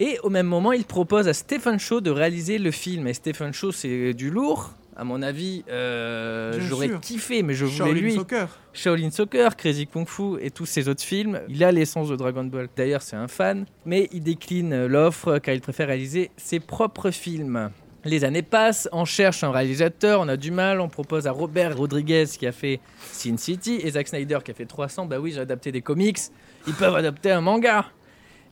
Et 0.00 0.18
au 0.22 0.30
même 0.30 0.46
moment, 0.46 0.72
il 0.72 0.84
propose 0.84 1.28
à 1.28 1.32
Stephen 1.32 1.78
Shaw 1.78 2.00
de 2.00 2.10
réaliser 2.10 2.58
le 2.58 2.70
film. 2.70 3.06
Et 3.06 3.14
Stephen 3.14 3.52
Shaw, 3.52 3.72
c'est 3.72 4.14
du 4.14 4.30
lourd. 4.30 4.74
À 4.96 5.02
mon 5.02 5.22
avis, 5.22 5.64
euh, 5.70 6.56
j'aurais 6.68 7.00
kiffé, 7.00 7.42
mais 7.42 7.54
je 7.54 7.64
voulais 7.64 7.78
Shaolin 7.78 8.00
lui. 8.00 8.14
Soccer. 8.14 8.48
Shaolin 8.72 9.10
Soccer, 9.10 9.56
Crazy 9.56 9.88
Kung 9.88 10.06
Fu 10.06 10.38
et 10.40 10.50
tous 10.50 10.66
ces 10.66 10.88
autres 10.88 11.02
films. 11.02 11.40
Il 11.48 11.64
a 11.64 11.72
l'essence 11.72 12.08
de 12.08 12.16
Dragon 12.16 12.44
Ball. 12.44 12.68
D'ailleurs, 12.76 13.02
c'est 13.02 13.16
un 13.16 13.26
fan, 13.26 13.66
mais 13.84 14.08
il 14.12 14.22
décline 14.22 14.86
l'offre 14.86 15.38
car 15.38 15.54
il 15.54 15.60
préfère 15.60 15.88
réaliser 15.88 16.30
ses 16.36 16.60
propres 16.60 17.10
films. 17.10 17.70
Les 18.04 18.24
années 18.24 18.42
passent, 18.42 18.88
on 18.92 19.04
cherche 19.06 19.42
un 19.44 19.50
réalisateur, 19.50 20.20
on 20.20 20.28
a 20.28 20.36
du 20.36 20.50
mal, 20.50 20.80
on 20.80 20.88
propose 20.88 21.26
à 21.26 21.32
Robert 21.32 21.76
Rodriguez 21.76 22.26
qui 22.38 22.46
a 22.46 22.52
fait 22.52 22.80
Sin 23.00 23.38
City 23.38 23.80
et 23.82 23.90
Zack 23.92 24.08
Snyder 24.08 24.38
qui 24.44 24.50
a 24.50 24.54
fait 24.54 24.66
300. 24.66 25.06
Bah 25.06 25.18
oui, 25.20 25.32
j'ai 25.32 25.40
adapté 25.40 25.72
des 25.72 25.80
comics, 25.80 26.18
ils 26.66 26.74
peuvent 26.74 26.94
adapter 26.96 27.30
un 27.30 27.40
manga. 27.40 27.86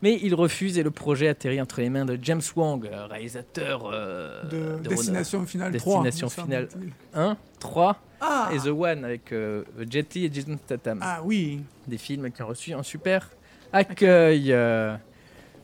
Mais 0.01 0.19
il 0.21 0.35
refuse 0.35 0.79
et 0.79 0.83
le 0.83 0.91
projet 0.91 1.29
atterrit 1.29 1.61
entre 1.61 1.81
les 1.81 1.89
mains 1.89 2.05
de 2.05 2.19
James 2.23 2.41
Wong, 2.57 2.89
euh, 2.91 3.07
réalisateur 3.07 3.89
euh, 3.93 4.43
De, 4.49 4.83
de 4.83 4.89
Destination 4.89 5.47
Finale 5.47 5.77
3. 5.77 6.03
Destination. 6.03 6.45
Finale 6.45 6.69
1, 7.15 7.37
3 7.61 8.03
Ah, 8.21 8.51
et 8.53 8.59
The 8.59 8.67
One 8.67 9.05
avec 9.05 9.31
euh, 9.31 9.63
Jet 9.89 10.13
Li 10.15 10.25
et 10.25 10.31
Jason 10.33 10.59
Statham 10.65 10.99
ah 11.03 11.21
oui. 11.23 11.61
des 11.87 11.99
films 11.99 12.33
qui 12.33 12.43
ont 12.43 12.49
reçu 12.49 12.73
un 12.73 12.83
super 12.83 13.31
accueil. 13.73 14.53
euh. 14.53 14.97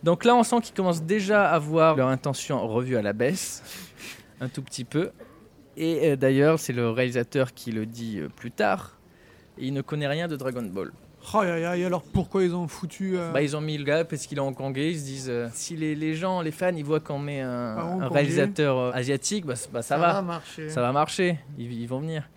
Donc 0.02 0.24
là, 0.24 0.34
on 0.36 0.42
sent 0.42 0.60
qu'ils 0.62 0.74
commencent 0.74 1.02
déjà 1.02 1.50
à 1.50 1.58
voir 1.58 1.96
leur 1.96 2.08
intention 2.08 2.66
revue 2.66 2.96
à 2.96 3.02
la 3.02 3.12
baisse, 3.12 3.62
un 4.40 4.48
tout 4.48 4.62
petit 4.62 4.84
peu. 4.84 5.10
Et 5.76 6.10
euh, 6.12 6.16
d'ailleurs, 6.16 6.58
c'est 6.58 6.72
le 6.72 6.90
réalisateur 6.90 7.52
qui 7.54 7.72
le 7.72 7.86
dit 7.86 8.18
euh, 8.20 8.28
plus 8.28 8.50
tard. 8.50 8.98
Et 9.58 9.66
il 9.66 9.72
ne 9.72 9.80
connaît 9.82 10.06
rien 10.08 10.28
de 10.28 10.36
Dragon 10.36 10.62
Ball. 10.62 10.92
Aïe, 11.34 11.48
aïe, 11.50 11.64
aïe, 11.64 11.84
alors 11.84 12.02
pourquoi 12.02 12.44
ils 12.44 12.54
ont 12.54 12.68
foutu. 12.68 13.18
euh, 13.18 13.32
Bah, 13.32 13.42
ils 13.42 13.56
ont 13.56 13.60
mis 13.60 13.76
le 13.76 13.84
gars 13.84 14.04
parce 14.04 14.26
qu'il 14.26 14.38
est 14.38 14.40
hongkongais. 14.40 14.92
Ils 14.92 14.98
se 15.00 15.04
disent 15.04 15.32
si 15.52 15.76
les, 15.76 15.94
les 15.96 16.14
gens, 16.14 16.40
les 16.42 16.52
fans, 16.52 16.74
ils 16.74 16.84
voient 16.84 17.00
qu'on 17.00 17.18
met 17.18 17.40
un, 17.40 17.76
Hongkongais. 17.76 18.08
réalisateur 18.14 18.94
asiatique, 18.96 19.44
bah, 19.46 19.54
bah, 19.72 19.82
ça, 19.82 19.98
va. 19.98 20.22
marcher. 20.22 20.68
Ça 20.70 20.80
va 20.80 20.92
marcher, 20.92 21.38
ils, 21.58 21.72
ils 21.72 21.86
vont 21.88 21.98
venir. 22.00 22.28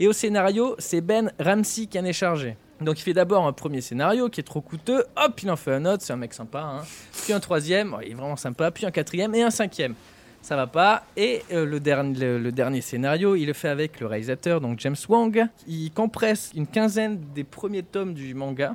Et 0.00 0.08
au 0.08 0.12
scénario, 0.12 0.74
c'est 0.78 1.00
Ben 1.02 1.30
Ramsey 1.38 1.86
qui 1.86 1.98
en 2.00 2.04
est 2.04 2.12
chargé. 2.14 2.56
Donc 2.82 2.98
il 2.98 3.02
fait 3.02 3.12
d'abord 3.12 3.46
un 3.46 3.52
premier 3.52 3.80
scénario 3.80 4.28
qui 4.28 4.40
est 4.40 4.44
trop 4.44 4.60
coûteux, 4.60 5.04
hop, 5.16 5.42
il 5.42 5.50
en 5.50 5.56
fait 5.56 5.72
un 5.72 5.84
autre, 5.84 6.02
c'est 6.02 6.12
un 6.12 6.16
mec 6.16 6.34
sympa. 6.34 6.60
hein. 6.60 6.82
Puis 7.24 7.32
un 7.32 7.40
troisième, 7.40 7.96
il 8.04 8.12
est 8.12 8.14
vraiment 8.14 8.36
sympa, 8.36 8.70
puis 8.70 8.86
un 8.86 8.90
quatrième 8.90 9.34
et 9.34 9.42
un 9.42 9.50
cinquième. 9.50 9.94
Ça 10.42 10.56
va 10.56 10.66
pas. 10.66 11.04
Et 11.16 11.42
euh, 11.52 11.64
le, 11.64 11.78
dernier, 11.78 12.38
le, 12.38 12.50
dernier 12.50 12.80
scénario, 12.80 13.36
il 13.36 13.46
le 13.46 13.52
fait 13.52 13.68
avec 13.68 14.00
le 14.00 14.06
réalisateur, 14.06 14.60
donc 14.60 14.80
James 14.80 14.96
Wong. 15.08 15.46
Il 15.68 15.92
compresse 15.92 16.50
une 16.56 16.66
quinzaine 16.66 17.20
des 17.32 17.44
premiers 17.44 17.84
tomes 17.84 18.12
du 18.12 18.34
manga 18.34 18.74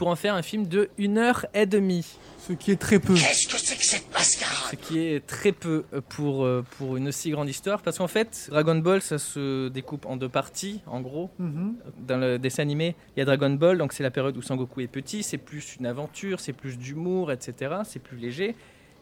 pour 0.00 0.08
en 0.08 0.16
faire 0.16 0.34
un 0.34 0.40
film 0.40 0.66
de 0.66 0.88
1 0.98 1.18
heure 1.18 1.44
et 1.52 1.66
demie. 1.66 2.06
Ce 2.38 2.54
qui 2.54 2.70
est 2.70 2.80
très 2.80 2.98
peu. 2.98 3.12
Qu'est-ce 3.12 3.46
que 3.46 3.58
c'est 3.58 3.76
que 3.76 3.84
cette 3.84 4.10
mascarade? 4.14 4.70
Ce 4.70 4.76
qui 4.76 4.98
est 4.98 5.26
très 5.26 5.52
peu 5.52 5.84
euh, 5.92 6.00
pour, 6.08 6.42
euh, 6.42 6.64
pour 6.78 6.96
une 6.96 7.08
aussi 7.08 7.30
grande 7.30 7.50
histoire. 7.50 7.82
Parce 7.82 7.98
qu'en 7.98 8.08
fait, 8.08 8.48
Dragon 8.48 8.76
Ball, 8.76 9.02
ça 9.02 9.18
se 9.18 9.68
découpe 9.68 10.06
en 10.06 10.16
deux 10.16 10.30
parties, 10.30 10.80
en 10.86 11.02
gros. 11.02 11.28
Mhm. 11.38 11.74
Dans 11.98 12.16
le 12.16 12.38
dessin 12.38 12.62
animé, 12.62 12.96
il 13.14 13.20
y 13.20 13.22
a 13.22 13.26
Dragon 13.26 13.50
Ball, 13.50 13.76
donc 13.76 13.92
c'est 13.92 14.02
la 14.02 14.10
période 14.10 14.34
où 14.38 14.40
Sangoku 14.40 14.80
est 14.80 14.86
petit, 14.86 15.22
c'est 15.22 15.36
plus 15.36 15.76
une 15.78 15.84
aventure, 15.84 16.40
c'est 16.40 16.54
plus 16.54 16.78
d'humour, 16.78 17.30
etc. 17.30 17.74
C'est 17.84 18.00
plus 18.00 18.16
léger. 18.16 18.56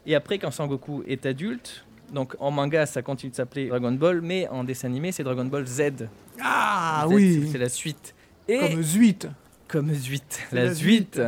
Et 0.05 0.17
après, 0.17 0.40
quand 0.40 0.50
Sangoku 0.50 1.05
est 1.07 1.26
adulte, 1.26 1.85
donc 2.12 2.35
en 2.40 2.50
manga, 2.50 2.87
ça 2.87 3.02
continue 3.02 3.31
de 3.31 3.37
s'appeler 3.37 3.69
Dragon 3.69 3.93
Ball, 3.93 4.21
mais 4.21 4.49
en 4.49 4.64
dessin 4.64 4.88
animé, 4.88 5.12
c'est 5.12 5.23
Dragon 5.23 5.45
Ball 5.45 5.64
Z. 5.64 6.09
Ah 6.43 7.07
Z, 7.09 7.12
oui. 7.12 7.49
C'est 7.52 7.59
la 7.59 7.69
suite. 7.69 8.17
Et 8.49 8.59
Comme 8.59 8.83
Zuit. 8.83 9.28
Comme 9.69 9.93
Zuit. 9.95 10.23
C'est 10.29 10.57
La, 10.57 10.65
la 10.65 10.75
Zuit. 10.75 11.09
Zuit. 11.15 11.23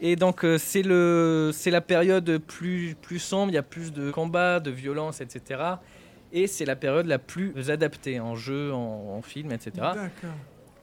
Et 0.00 0.16
donc 0.16 0.44
euh, 0.44 0.58
c'est 0.58 0.82
le 0.82 1.50
c'est 1.54 1.70
la 1.70 1.80
période 1.80 2.38
plus 2.38 2.96
plus 3.00 3.18
sombre, 3.20 3.52
il 3.52 3.54
y 3.54 3.58
a 3.58 3.62
plus 3.62 3.92
de 3.92 4.10
combats, 4.10 4.60
de 4.60 4.70
violence, 4.70 5.20
etc. 5.20 5.60
Et 6.32 6.46
c'est 6.46 6.64
la 6.64 6.74
période 6.76 7.06
la 7.06 7.18
plus 7.18 7.70
adaptée 7.70 8.18
en 8.18 8.34
jeu, 8.34 8.72
en, 8.72 9.14
en 9.16 9.22
film, 9.22 9.52
etc. 9.52 9.86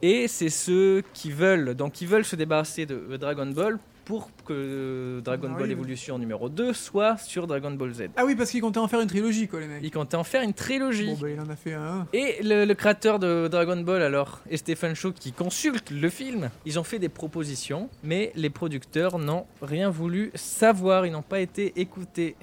Et 0.02 0.28
c'est 0.28 0.50
ceux 0.50 1.04
qui 1.14 1.30
veulent 1.32 1.76
donc 1.76 1.92
qui 1.92 2.06
veulent 2.06 2.26
se 2.26 2.36
débarrasser 2.38 2.86
de 2.86 3.18
Dragon 3.18 3.46
Ball 3.48 3.78
pour 4.12 4.30
que 4.44 5.22
Dragon 5.24 5.48
Ah 5.54 5.58
Ball 5.58 5.68
oui. 5.68 5.72
Evolution 5.72 6.20
numéro 6.20 6.50
2 6.50 6.74
soit 6.74 7.16
sur 7.16 7.48
Dragon 7.48 7.72
Ball 7.72 7.94
Z. 7.94 8.08
Ah 8.18 8.26
oui, 8.26 8.36
parce 8.36 8.52
qu'ils 8.52 8.60
comptaient 8.60 8.80
en 8.80 8.90
faire 8.90 9.00
une 9.00 9.08
trilogie, 9.08 9.48
quoi, 9.48 9.62
les 9.62 9.68
mecs. 9.68 9.80
Il 9.84 9.90
comptait 9.90 10.18
en 10.18 10.26
faire 10.26 10.42
une 10.42 10.52
trilogie. 10.54 11.06
Bon, 11.14 11.18
bah, 11.22 11.30
il 11.30 11.40
en 11.40 11.48
a 11.50 11.56
fait 11.56 11.72
un. 11.76 12.06
Et 12.12 12.44
le, 12.44 12.66
le 12.66 12.74
créateur 12.74 13.20
de 13.20 13.48
Dragon 13.50 13.78
Ball, 13.80 14.02
alors, 14.02 14.42
et 14.50 14.58
Stephen 14.58 14.96
Shaw, 14.96 15.14
qui 15.14 15.32
consulte 15.32 15.92
le 15.92 16.10
film, 16.10 16.50
ils 16.66 16.78
ont 16.78 16.84
fait 16.84 17.00
des 17.00 17.08
propositions, 17.08 17.90
mais 18.04 18.34
les 18.36 18.50
producteurs 18.50 19.18
n'ont 19.18 19.46
rien 19.62 19.90
voulu 19.90 20.32
savoir, 20.36 21.06
ils 21.06 21.14
n'ont 21.14 21.22
pas 21.22 21.40
été 21.40 21.72
écoutés. 21.80 22.36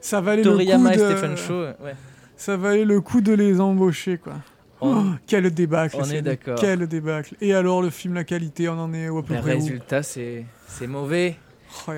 Ça 0.00 0.20
valait 0.20 0.42
Toriyama 0.42 0.90
le 0.90 0.96
et 0.96 0.98
coup 0.98 1.04
de... 1.04 1.16
Stephen 1.16 1.36
Shaw, 1.36 1.84
ouais. 1.84 1.94
Ça 2.34 2.56
valait 2.56 2.84
le 2.84 3.00
coup 3.00 3.20
de 3.20 3.32
les 3.32 3.60
embaucher, 3.60 4.18
quoi. 4.18 4.34
On- 4.84 4.96
Oh, 4.96 5.04
quel 5.26 5.50
débâcle. 5.50 5.96
on 5.98 6.04
est 6.10 6.22
d'accord. 6.22 6.58
Quel 6.60 6.86
débâcle. 6.86 7.34
Et 7.40 7.54
alors, 7.54 7.80
le 7.82 7.90
film, 7.90 8.14
la 8.14 8.24
qualité, 8.24 8.68
on 8.68 8.72
en 8.78 8.92
est 8.92 9.08
où 9.08 9.18
à 9.18 9.22
peu 9.22 9.34
le 9.34 9.40
près 9.40 9.54
où 9.54 9.58
résultat, 9.58 10.02
c'est 10.02 10.44
c'est 10.66 10.86
mauvais. 10.86 11.36
Oh. 11.88 11.92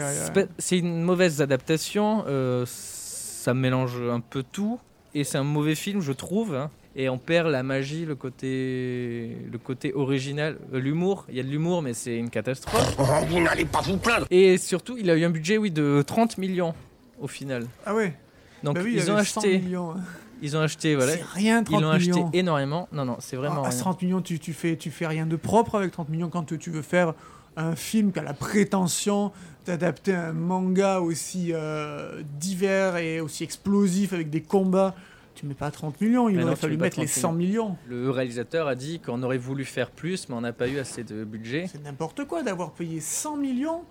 C'est 0.59 0.79
une 0.79 1.03
mauvaise 1.03 1.41
adaptation, 1.43 2.25
euh, 2.29 2.65
ça 2.67 3.55
mélange 3.55 4.01
un 4.11 4.21
peu 4.21 4.45
tout, 4.45 4.79
et 5.15 5.25
c'est 5.25 5.39
un 5.39 5.43
mauvais 5.45 5.75
film, 5.75 6.01
je 6.01 6.13
trouve. 6.13 6.55
hein. 6.55 6.71
Et 6.97 7.09
on 7.09 7.19
perd 7.19 7.49
la 7.51 7.65
magie, 7.65 8.05
le 8.05 8.15
côté, 8.15 9.37
le 9.51 9.59
côté 9.59 9.93
original, 9.95 10.57
euh, 10.73 10.79
l'humour. 10.79 11.25
Il 11.29 11.35
y 11.37 11.41
a 11.41 11.43
de 11.43 11.49
l'humour, 11.49 11.83
mais 11.83 11.93
c'est 11.93 12.17
une 12.17 12.31
catastrophe. 12.31 12.95
Oh, 12.99 13.03
Vous 13.29 13.41
n'allez 13.41 13.65
pas 13.65 13.81
vous 13.81 13.97
plaindre 13.97 14.27
Et 14.31 14.59
surtout, 14.59 14.97
il 14.97 15.11
a 15.11 15.17
eu 15.17 15.25
un 15.25 15.31
budget, 15.31 15.59
oui, 15.59 15.73
de 15.73 16.05
30 16.07 16.39
millions 16.39 16.73
au 17.21 17.27
final. 17.27 17.67
Ah 17.85 17.95
ouais 17.97 18.15
Donc 18.63 18.77
Bah 18.77 18.83
oui, 18.85 18.93
il 18.95 18.99
ils 19.03 19.11
ont 19.11 19.17
avait 19.17 19.25
100 19.25 19.41
acheté, 19.41 19.59
millions, 19.59 19.91
hein. 19.93 20.01
Ils 20.45 20.57
ont 20.57 20.61
acheté, 20.61 20.95
voilà, 20.95 21.13
C'est 21.13 21.25
rien, 21.25 21.63
30 21.65 21.81
ils 21.81 21.99
millions. 21.99 22.27
acheté 22.27 22.39
énormément. 22.39 22.89
Non, 22.93 23.05
non, 23.05 23.17
c'est 23.19 23.37
vraiment 23.37 23.63
Ah, 23.65 23.69
à 23.69 23.71
rien. 23.71 23.79
30 23.79 24.03
millions, 24.03 24.21
tu, 24.23 24.39
tu, 24.39 24.53
fais, 24.53 24.77
tu 24.77 24.91
fais 24.91 25.07
rien 25.07 25.27
de 25.27 25.37
propre 25.37 25.77
avec 25.77 25.91
30 25.93 26.09
millions 26.11 26.29
quand 26.29 26.45
tu 26.57 26.71
veux 26.71 26.83
faire 26.83 27.15
un 27.57 27.75
film 27.77 28.13
qui 28.13 28.19
a 28.19 28.23
la 28.23 28.35
prétention 28.35 29.33
d'adapter 29.65 30.13
un 30.15 30.33
manga 30.33 31.01
aussi 31.01 31.51
euh, 31.53 32.23
divers 32.39 32.97
et 32.97 33.21
aussi 33.21 33.45
explosif 33.45 34.13
avec 34.13 34.29
des 34.31 34.43
combats. 34.43 34.95
Tu 35.35 35.47
mets 35.47 35.55
pas 35.55 35.71
30 35.71 36.01
millions, 36.01 36.29
il 36.29 36.37
Mais 36.37 36.45
aurait 36.45 36.57
fallu 36.57 36.77
mettre 36.77 37.01
les 37.01 37.07
30 37.07 37.21
100 37.21 37.33
millions. 37.33 37.77
Le 37.89 38.11
réalisateur 38.11 38.69
a 38.69 38.75
dit 38.77 39.01
qu'on 39.01 39.23
aurait 39.23 39.39
voulu 39.39 39.65
faire 39.65 39.91
plus, 39.91 40.29
mais 40.29 40.35
on 40.37 40.41
n'a 40.43 40.53
pas 40.53 40.69
eu 40.69 40.79
assez 40.79 41.03
de 41.05 41.25
budget. 41.25 41.67
C'est 41.73 41.83
n'importe 41.83 42.25
quoi 42.27 42.43
d'avoir 42.43 42.71
payé 42.73 43.01
100 43.01 43.37
millions 43.37 43.83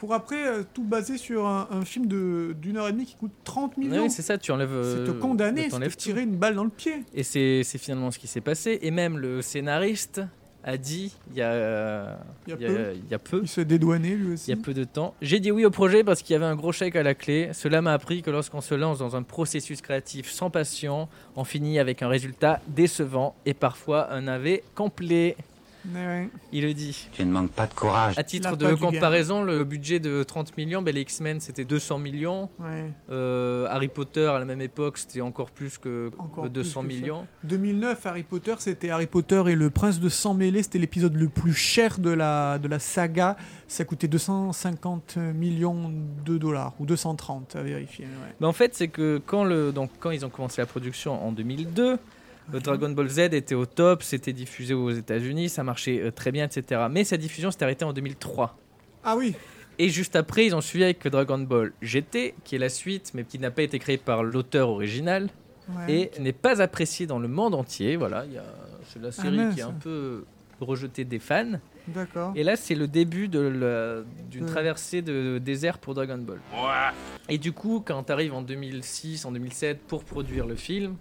pour 0.00 0.12
après 0.14 0.44
euh, 0.48 0.62
tout 0.74 0.82
baser 0.82 1.16
sur 1.18 1.46
un, 1.46 1.68
un 1.70 1.84
film 1.84 2.06
de- 2.06 2.56
d'une 2.60 2.76
heure 2.78 2.88
et 2.88 2.92
demie 2.92 3.06
qui 3.06 3.14
coûte 3.14 3.30
30 3.44 3.76
millions. 3.76 4.02
Oui, 4.04 4.10
c'est 4.10 4.22
ça, 4.22 4.36
tu 4.38 4.50
enlèves. 4.50 4.70
c'est 4.82 5.04
te 5.04 5.10
euh, 5.16 5.20
condamner, 5.20 5.68
c'est 5.70 5.78
te 5.78 5.94
tirer 5.96 6.22
une 6.22 6.36
balle 6.36 6.56
dans 6.56 6.64
le 6.64 6.70
pied. 6.70 7.04
Et 7.14 7.22
c'est 7.22 7.62
c'est 7.62 7.78
finalement 7.78 8.10
ce 8.10 8.18
qui 8.18 8.26
s'est 8.26 8.40
passé. 8.40 8.78
Et 8.82 8.90
même 8.90 9.16
le 9.18 9.42
scénariste 9.42 10.22
a 10.62 10.76
dit 10.76 11.16
il 11.30 11.38
y 11.38 11.42
a, 11.42 11.50
euh, 11.52 12.14
Il 12.46 12.50
y 12.50 12.52
a 12.52 12.56
il 12.56 12.62
y 12.62 12.66
a- 12.66 12.68
peu. 12.68 12.92
il 12.94 13.10
y 13.10 13.14
a 13.14 13.18
peu, 13.18 13.40
Il 13.42 13.48
s'est 13.48 13.64
dédouané 13.64 14.10
lui 14.10 14.24
il 14.26 14.30
y 14.30 14.34
aussi. 14.34 14.52
a 14.52 14.56
peu 14.56 14.74
de 14.74 14.84
temps. 14.84 15.14
J'ai 15.22 15.40
dit 15.40 15.50
oui 15.50 15.64
au 15.64 15.70
projet 15.70 16.04
parce 16.04 16.20
qu'il 16.22 16.34
y 16.34 16.36
avait 16.36 16.44
un 16.44 16.54
gros 16.56 16.72
chèque 16.72 16.96
à 16.96 17.02
la 17.02 17.14
clé. 17.14 17.50
Cela 17.54 17.80
m'a 17.80 17.92
appris 17.94 18.20
que 18.22 18.30
lorsqu'on 18.30 18.60
se 18.60 18.74
lance 18.74 18.98
dans 18.98 19.16
un 19.16 19.22
processus 19.22 19.80
créatif 19.80 20.30
sans 20.30 20.50
passion, 20.50 21.08
on 21.36 21.44
finit 21.44 21.78
avec 21.78 22.02
un 22.02 22.08
résultat 22.08 22.60
décevant 22.68 23.34
et 23.46 23.54
parfois 23.54 24.12
un 24.12 24.22
navet 24.22 24.62
complet. 24.74 25.36
Ouais. 25.94 26.28
Il 26.52 26.62
le 26.64 26.74
dit. 26.74 27.08
Tu 27.12 27.24
ne 27.24 27.30
manques 27.32 27.52
pas 27.52 27.66
de 27.66 27.74
courage. 27.74 28.18
À 28.18 28.22
titre 28.22 28.56
de 28.56 28.74
comparaison, 28.74 29.42
le 29.42 29.64
budget 29.64 29.98
de 30.00 30.22
30 30.22 30.56
millions, 30.56 30.82
ben, 30.82 30.94
les 30.94 31.00
X-Men 31.02 31.40
c'était 31.40 31.64
200 31.64 31.98
millions. 31.98 32.48
Ouais. 32.58 32.90
Euh, 33.10 33.66
Harry 33.70 33.88
Potter 33.88 34.26
à 34.26 34.38
la 34.38 34.44
même 34.44 34.60
époque 34.60 34.98
c'était 34.98 35.20
encore 35.20 35.50
plus 35.50 35.78
que 35.78 36.10
Encore 36.18 36.44
que 36.44 36.48
plus 36.48 36.62
200 36.62 36.82
que 36.82 36.88
ça. 36.92 36.94
millions. 36.94 37.26
2009, 37.44 38.06
Harry 38.06 38.22
Potter, 38.22 38.54
c'était 38.58 38.90
Harry 38.90 39.06
Potter 39.06 39.42
et 39.48 39.54
le 39.54 39.70
prince 39.70 40.00
de 40.00 40.08
sang 40.08 40.34
mêlé. 40.34 40.62
C'était 40.62 40.78
l'épisode 40.78 41.14
le 41.16 41.28
plus 41.28 41.54
cher 41.54 41.98
de 41.98 42.10
la, 42.10 42.58
de 42.58 42.68
la 42.68 42.78
saga. 42.78 43.36
Ça 43.68 43.84
coûtait 43.84 44.08
250 44.08 45.16
millions 45.34 45.90
de 46.24 46.38
dollars, 46.38 46.74
ou 46.78 46.86
230 46.86 47.56
à 47.56 47.62
vérifier. 47.62 48.04
ouais. 48.04 48.34
Mais 48.40 48.46
en 48.46 48.52
fait, 48.52 48.74
c'est 48.74 48.88
que 48.88 49.20
quand, 49.24 49.44
le, 49.44 49.72
donc, 49.72 49.90
quand 50.00 50.10
ils 50.10 50.24
ont 50.26 50.30
commencé 50.30 50.60
la 50.60 50.66
production 50.66 51.24
en 51.26 51.32
2002, 51.32 51.92
le 51.92 51.98
Dragon 52.58 52.90
Ball 52.90 53.08
Z 53.08 53.18
était 53.32 53.54
au 53.54 53.66
top, 53.66 54.02
c'était 54.02 54.32
diffusé 54.32 54.74
aux 54.74 54.90
États-Unis, 54.90 55.48
ça 55.48 55.62
marchait 55.62 56.00
euh, 56.00 56.10
très 56.10 56.32
bien, 56.32 56.46
etc. 56.46 56.82
Mais 56.90 57.04
sa 57.04 57.16
diffusion 57.16 57.50
s'est 57.50 57.62
arrêtée 57.62 57.84
en 57.84 57.92
2003. 57.92 58.56
Ah 59.04 59.16
oui, 59.16 59.34
Et 59.78 59.88
juste 59.88 60.16
après, 60.16 60.46
ils 60.46 60.54
ont 60.54 60.60
suivi 60.60 60.84
avec 60.84 61.06
Dragon 61.06 61.38
Ball 61.38 61.72
GT, 61.80 62.34
qui 62.44 62.56
est 62.56 62.58
la 62.58 62.68
suite, 62.68 63.12
mais 63.14 63.24
qui 63.24 63.38
n'a 63.38 63.50
pas 63.50 63.62
été 63.62 63.78
créé 63.78 63.96
par 63.96 64.22
l'auteur 64.22 64.68
original 64.68 65.28
ouais. 65.76 66.10
et 66.16 66.20
n'est 66.20 66.32
pas 66.32 66.60
apprécié 66.60 67.06
dans 67.06 67.18
le 67.18 67.28
monde 67.28 67.54
entier. 67.54 67.96
Voilà, 67.96 68.24
c'est 68.92 69.00
la 69.00 69.12
série 69.12 69.36
mince. 69.38 69.54
qui 69.54 69.60
est 69.60 69.64
un 69.64 69.72
peu 69.72 70.24
rejetée 70.60 71.04
des 71.04 71.18
fans. 71.18 71.52
d'accord. 71.88 72.32
Et 72.36 72.42
là, 72.44 72.56
c'est 72.56 72.74
le 72.74 72.86
début 72.86 73.28
de 73.28 74.04
d'une 74.30 74.44
Ouais. 74.44 74.50
traversée 74.50 75.00
de 75.00 75.38
désert 75.38 75.78
pour 75.78 75.94
Dragon 75.94 76.18
Ball. 76.18 76.40
Et 77.30 77.38
du 77.38 77.52
coup, 77.52 77.82
quand 77.84 78.02
tu 78.02 78.12
arrives 78.12 78.34
en 78.34 78.42
2006, 78.42 79.24
en 79.24 79.32
2007 79.32 79.80
pour 79.86 80.04
produire 80.04 80.46
le 80.46 80.56
film, 80.56 80.96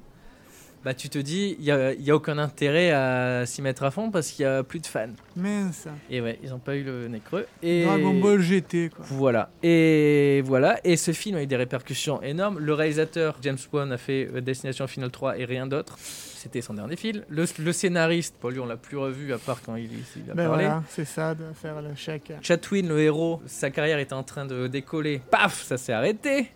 bah 0.83 0.93
tu 0.93 1.09
te 1.09 1.17
dis, 1.17 1.55
il 1.59 1.65
n'y 1.65 1.71
a, 1.71 1.93
y 1.93 2.09
a 2.09 2.15
aucun 2.15 2.38
intérêt 2.38 2.91
à 2.91 3.45
s'y 3.45 3.62
mettre 3.62 3.83
à 3.83 3.91
fond 3.91 4.12
parce 4.12 4.29
qu'il 4.31 4.45
n'y 4.45 4.51
a 4.51 4.63
plus 4.63 4.79
de 4.79 4.88
fans. 4.88 5.09
Mince. 5.36 5.88
Et 6.09 6.21
ouais, 6.21 6.39
ils 6.41 6.50
n'ont 6.51 6.59
pas 6.59 6.75
eu 6.75 6.83
le 6.83 7.07
nez 7.07 7.19
creux. 7.24 7.45
Et... 7.62 7.83
Dragon 7.86 8.13
Ball 8.13 8.39
GT, 8.39 8.89
quoi. 8.89 9.05
Voilà. 9.09 9.50
Et 9.62 10.41
voilà. 10.45 10.79
Et 10.83 10.95
ce 10.95 11.12
film 11.12 11.36
a 11.36 11.43
eu 11.43 11.48
des 11.48 11.57
répercussions 11.57 12.21
énormes. 12.21 12.59
Le 12.59 12.74
réalisateur 12.74 13.38
James 13.41 13.57
Wan 13.74 13.91
a 13.91 13.98
fait 13.98 14.29
euh, 14.33 14.41
Destination 14.41 14.88
Final 14.88 15.12
3 15.12 15.38
et 15.38 15.45
rien 15.45 15.67
d'autre. 15.67 15.98
C'était 16.00 16.62
son 16.62 16.74
dernier 16.75 16.95
film. 16.95 17.24
Le, 17.27 17.43
le 17.59 17.71
scénariste, 17.74 18.36
pour 18.39 18.50
lui, 18.50 18.62
on 18.62 18.65
l'a 18.65 18.77
plus 18.77 18.95
revu 18.95 19.33
à 19.33 19.38
part 19.38 19.62
quand 19.62 19.75
il, 19.75 19.89
il 20.15 20.31
a 20.31 20.33
Ben 20.33 20.48
parlé. 20.48 20.63
voilà, 20.65 20.83
c'est 20.89 21.03
ça, 21.03 21.36
de 21.36 21.43
faire 21.53 21.81
le 21.81 21.93
chèque. 21.95 22.31
Chatwin, 22.41 22.88
le 22.88 23.01
héros, 23.01 23.41
sa 23.45 23.69
carrière 23.69 24.00
était 24.00 24.13
en 24.13 24.24
train 24.24 24.45
de 24.45 24.67
décoller. 24.67 25.21
Paf, 25.29 25.62
ça 25.63 25.77
s'est 25.77 25.91
arrêté. 25.91 26.50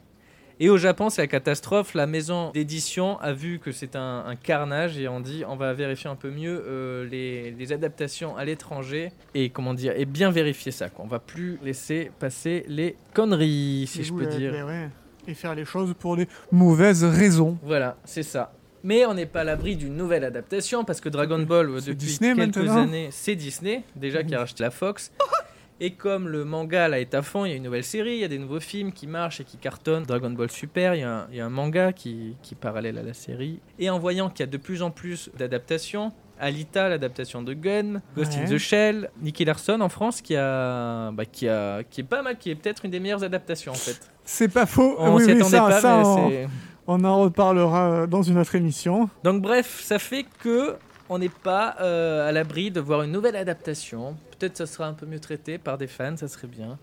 Et 0.59 0.69
au 0.69 0.77
Japon, 0.77 1.09
c'est 1.09 1.21
la 1.21 1.27
catastrophe. 1.27 1.93
La 1.93 2.05
maison 2.07 2.51
d'édition 2.51 3.19
a 3.19 3.33
vu 3.33 3.59
que 3.59 3.71
c'est 3.71 3.95
un, 3.95 4.23
un 4.25 4.35
carnage 4.35 4.97
et 4.97 5.07
on 5.07 5.19
dit 5.19 5.43
on 5.47 5.55
va 5.55 5.73
vérifier 5.73 6.09
un 6.09 6.15
peu 6.15 6.29
mieux 6.29 6.63
euh, 6.67 7.07
les, 7.09 7.51
les 7.51 7.71
adaptations 7.73 8.37
à 8.37 8.45
l'étranger 8.45 9.11
et 9.33 9.49
comment 9.49 9.73
dire 9.73 9.93
et 9.97 10.05
bien 10.05 10.31
vérifier 10.31 10.71
ça. 10.71 10.89
Quoi. 10.89 11.05
On 11.05 11.07
va 11.07 11.19
plus 11.19 11.59
laisser 11.63 12.11
passer 12.19 12.65
les 12.67 12.95
conneries, 13.13 13.85
si 13.87 14.01
Et 14.01 14.03
je 14.03 14.13
peux 14.13 14.25
dire. 14.27 14.51
ben 14.51 14.65
ouais. 14.65 14.89
Et 15.27 15.33
faire 15.33 15.55
les 15.55 15.65
choses 15.65 15.93
pour 15.97 16.17
des 16.17 16.27
mauvaises 16.51 17.03
raisons. 17.03 17.57
Voilà, 17.63 17.97
c'est 18.03 18.23
ça. 18.23 18.51
Mais 18.83 19.05
on 19.05 19.13
n'est 19.13 19.25
pas 19.25 19.41
à 19.41 19.43
l'abri 19.45 19.77
d'une 19.77 19.95
nouvelle 19.95 20.25
adaptation 20.25 20.83
parce 20.83 20.99
que 20.99 21.07
Dragon 21.07 21.39
Ball, 21.39 21.67
depuis 21.75 21.95
Disney 21.95 22.35
quelques 22.35 22.69
années, 22.69 23.07
c'est 23.11 23.35
Disney, 23.35 23.83
déjà 23.95 24.23
qui 24.23 24.35
a 24.35 24.39
racheté 24.39 24.63
la 24.63 24.71
Fox. 24.71 25.11
Et 25.79 25.91
comme 25.91 26.29
le 26.29 26.45
manga 26.45 26.87
là 26.87 26.99
est 26.99 27.13
à 27.13 27.21
fond, 27.21 27.45
il 27.45 27.49
y 27.49 27.53
a 27.53 27.55
une 27.55 27.63
nouvelle 27.63 27.83
série, 27.83 28.13
il 28.13 28.19
y 28.19 28.23
a 28.23 28.27
des 28.27 28.37
nouveaux 28.37 28.59
films 28.59 28.91
qui 28.91 29.07
marchent 29.07 29.41
et 29.41 29.43
qui 29.43 29.57
cartonnent. 29.57 30.03
Dragon 30.03 30.29
Ball 30.29 30.49
Super, 30.49 30.95
il 30.95 31.01
y 31.01 31.03
a 31.03 31.21
un, 31.21 31.27
il 31.31 31.37
y 31.37 31.41
a 31.41 31.45
un 31.45 31.49
manga 31.49 31.91
qui, 31.91 32.35
qui 32.41 32.53
est 32.53 32.57
parallèle 32.57 32.97
à 32.97 33.03
la 33.03 33.13
série. 33.13 33.59
Et 33.79 33.89
en 33.89 33.99
voyant 33.99 34.29
qu'il 34.29 34.41
y 34.41 34.43
a 34.43 34.51
de 34.51 34.57
plus 34.57 34.81
en 34.81 34.91
plus 34.91 35.29
d'adaptations, 35.37 36.13
Alita, 36.39 36.89
l'adaptation 36.89 37.41
de 37.41 37.53
Gun, 37.53 38.01
Ghost 38.15 38.33
in 38.33 38.45
the 38.45 38.57
Shell, 38.57 39.09
Nicky 39.21 39.45
Larson 39.45 39.79
en 39.81 39.89
France 39.89 40.21
qui 40.21 40.35
a, 40.35 41.11
bah, 41.11 41.25
qui 41.25 41.47
a, 41.47 41.83
qui 41.83 42.01
est 42.01 42.05
pas 42.05 42.21
mal, 42.21 42.37
qui 42.37 42.49
est 42.49 42.55
peut-être 42.55 42.85
une 42.85 42.91
des 42.91 42.99
meilleures 42.99 43.23
adaptations 43.23 43.71
en 43.71 43.75
fait. 43.75 44.11
C'est 44.25 44.47
pas 44.51 44.65
faux. 44.65 44.95
On 44.99 45.15
oui, 45.15 45.23
s'y 45.23 45.31
oui, 45.31 45.37
attendait 45.37 45.57
ça, 45.57 45.67
pas, 45.67 45.81
ça, 45.81 45.97
mais 45.97 46.05
on, 46.05 46.29
c'est. 46.29 46.47
on 46.87 47.03
en 47.03 47.21
reparlera 47.21 47.91
euh, 47.91 48.07
dans 48.07 48.23
une 48.23 48.37
autre 48.37 48.55
émission. 48.55 49.09
Donc 49.23 49.41
bref, 49.41 49.81
ça 49.83 49.99
fait 49.99 50.25
que 50.39 50.75
on 51.09 51.17
n'est 51.19 51.29
pas 51.29 51.75
euh, 51.81 52.27
à 52.27 52.31
l'abri 52.31 52.71
de 52.71 52.79
voir 52.79 53.03
une 53.03 53.11
nouvelle 53.11 53.35
adaptation. 53.35 54.15
Peut-être 54.39 54.57
ça 54.57 54.65
sera 54.65 54.87
un 54.87 54.93
peu 54.93 55.05
mieux 55.05 55.19
traité 55.19 55.57
par 55.57 55.77
des 55.77 55.87
fans, 55.87 56.17
ça 56.17 56.27
serait 56.27 56.47
bien. 56.47 56.77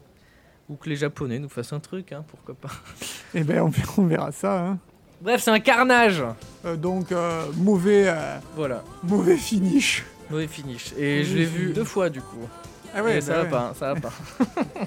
Ou 0.69 0.77
que 0.77 0.89
les 0.89 0.97
Japonais 0.97 1.39
nous 1.39 1.49
fassent 1.49 1.73
un 1.73 1.81
truc, 1.81 2.12
hein, 2.12 2.25
pourquoi 2.29 2.55
pas. 2.55 2.71
Et 3.35 3.43
ben, 3.43 3.62
on, 3.62 3.73
on 4.03 4.07
verra 4.07 4.31
ça. 4.33 4.59
hein. 4.67 4.79
Bref, 5.21 5.43
c'est 5.43 5.50
un 5.50 5.61
carnage. 5.61 6.23
Euh, 6.65 6.77
donc, 6.77 7.12
euh, 7.12 7.45
mauvais, 7.57 8.12
Voilà, 8.57 8.83
mauvais 9.03 9.37
finish. 9.37 10.05
mauvais 10.31 10.47
finish. 10.47 10.93
Et 10.97 11.25
je 11.25 11.37
l'ai 11.37 11.45
vu 11.45 11.73
deux 11.73 11.85
fois 11.85 12.09
du 12.09 12.21
coup. 12.21 12.49
Ah 12.95 13.03
ouais, 13.03 13.19
Et 13.19 13.21
ça 13.21 13.33
bah 13.33 13.39
va 13.39 13.45
ouais. 13.45 13.50
pas, 13.50 13.61
hein, 13.69 13.73
ça 13.79 13.95
va 13.95 14.00
pas. 14.00 14.12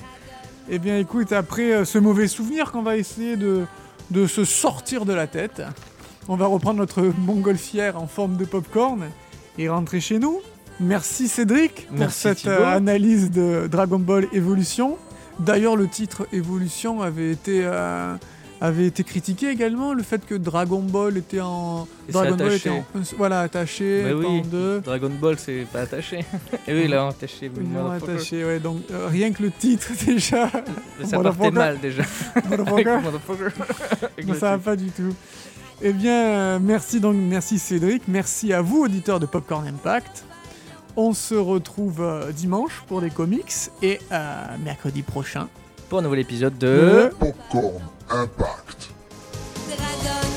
Eh 0.69 0.79
bien, 0.79 0.97
écoute, 0.97 1.33
après 1.33 1.83
ce 1.83 1.97
mauvais 1.97 2.29
souvenir 2.29 2.71
qu'on 2.71 2.83
va 2.83 2.95
essayer 2.95 3.35
de, 3.35 3.65
de 4.11 4.25
se 4.27 4.45
sortir 4.45 5.03
de 5.03 5.11
la 5.13 5.27
tête, 5.27 5.61
on 6.29 6.37
va 6.37 6.45
reprendre 6.45 6.79
notre 6.79 7.01
montgolfière 7.01 7.97
en 8.01 8.07
forme 8.07 8.37
de 8.37 8.45
popcorn 8.45 9.09
et 9.57 9.69
rentrer 9.69 9.99
chez 9.99 10.19
nous. 10.19 10.41
Merci 10.79 11.27
Cédric 11.27 11.87
pour 11.87 11.97
Merci 11.99 12.19
cette 12.19 12.47
euh, 12.47 12.65
analyse 12.65 13.31
de 13.31 13.67
Dragon 13.67 13.99
Ball 13.99 14.27
Evolution. 14.33 14.97
D'ailleurs, 15.39 15.75
le 15.75 15.87
titre 15.87 16.27
Evolution 16.33 17.01
avait 17.01 17.31
été, 17.31 17.61
euh, 17.63 18.15
avait 18.61 18.85
été 18.87 19.03
critiqué 19.03 19.49
également, 19.49 19.93
le 19.93 20.03
fait 20.03 20.25
que 20.25 20.35
Dragon 20.35 20.79
Ball 20.81 21.17
était 21.17 21.41
en... 21.41 21.87
Et 22.07 22.11
Dragon 22.11 22.35
Ball 22.35 22.53
était 22.53 22.69
attaché. 22.69 22.83
en... 22.95 23.01
Voilà, 23.17 23.41
attaché, 23.41 24.01
Mais 24.05 24.13
oui. 24.13 24.25
en 24.25 24.41
deux. 24.41 24.81
Dragon 24.81 25.11
Ball, 25.21 25.37
c'est 25.37 25.65
pas 25.71 25.81
attaché. 25.81 26.19
Et 26.67 26.73
oui, 26.73 26.87
là, 26.87 27.07
attaché. 27.07 27.49
Non, 27.49 27.91
attaché, 27.91 28.43
ouais, 28.43 28.59
donc 28.59 28.81
euh, 28.91 29.07
rien 29.07 29.31
que 29.31 29.43
le 29.43 29.51
titre 29.51 29.89
déjà. 30.05 30.49
Ça 30.49 31.17
Motherfucker. 31.17 31.21
partait 31.21 31.51
mal 31.51 31.79
déjà. 31.79 32.03
Avec. 32.35 32.87
Avec 34.17 34.35
ça 34.35 34.51
va 34.51 34.57
pas 34.57 34.75
du 34.75 34.89
tout. 34.89 35.13
Eh 35.85 35.91
bien, 35.91 36.29
euh, 36.29 36.59
merci 36.61 37.01
donc, 37.01 37.17
merci 37.17 37.59
Cédric, 37.59 38.03
merci 38.07 38.53
à 38.53 38.61
vous 38.61 38.85
auditeurs 38.85 39.19
de 39.19 39.25
Popcorn 39.25 39.67
Impact. 39.67 40.23
On 40.95 41.11
se 41.11 41.35
retrouve 41.35 41.99
euh, 41.99 42.31
dimanche 42.31 42.83
pour 42.87 43.01
les 43.01 43.09
comics 43.09 43.51
et 43.81 43.99
euh, 44.13 44.45
mercredi 44.63 45.01
prochain. 45.01 45.49
Pour 45.89 45.99
un 45.99 46.03
nouvel 46.03 46.19
épisode 46.19 46.57
de. 46.57 47.11
Popcorn 47.19 47.81
Impact. 48.09 48.91
Dragon 49.67 50.32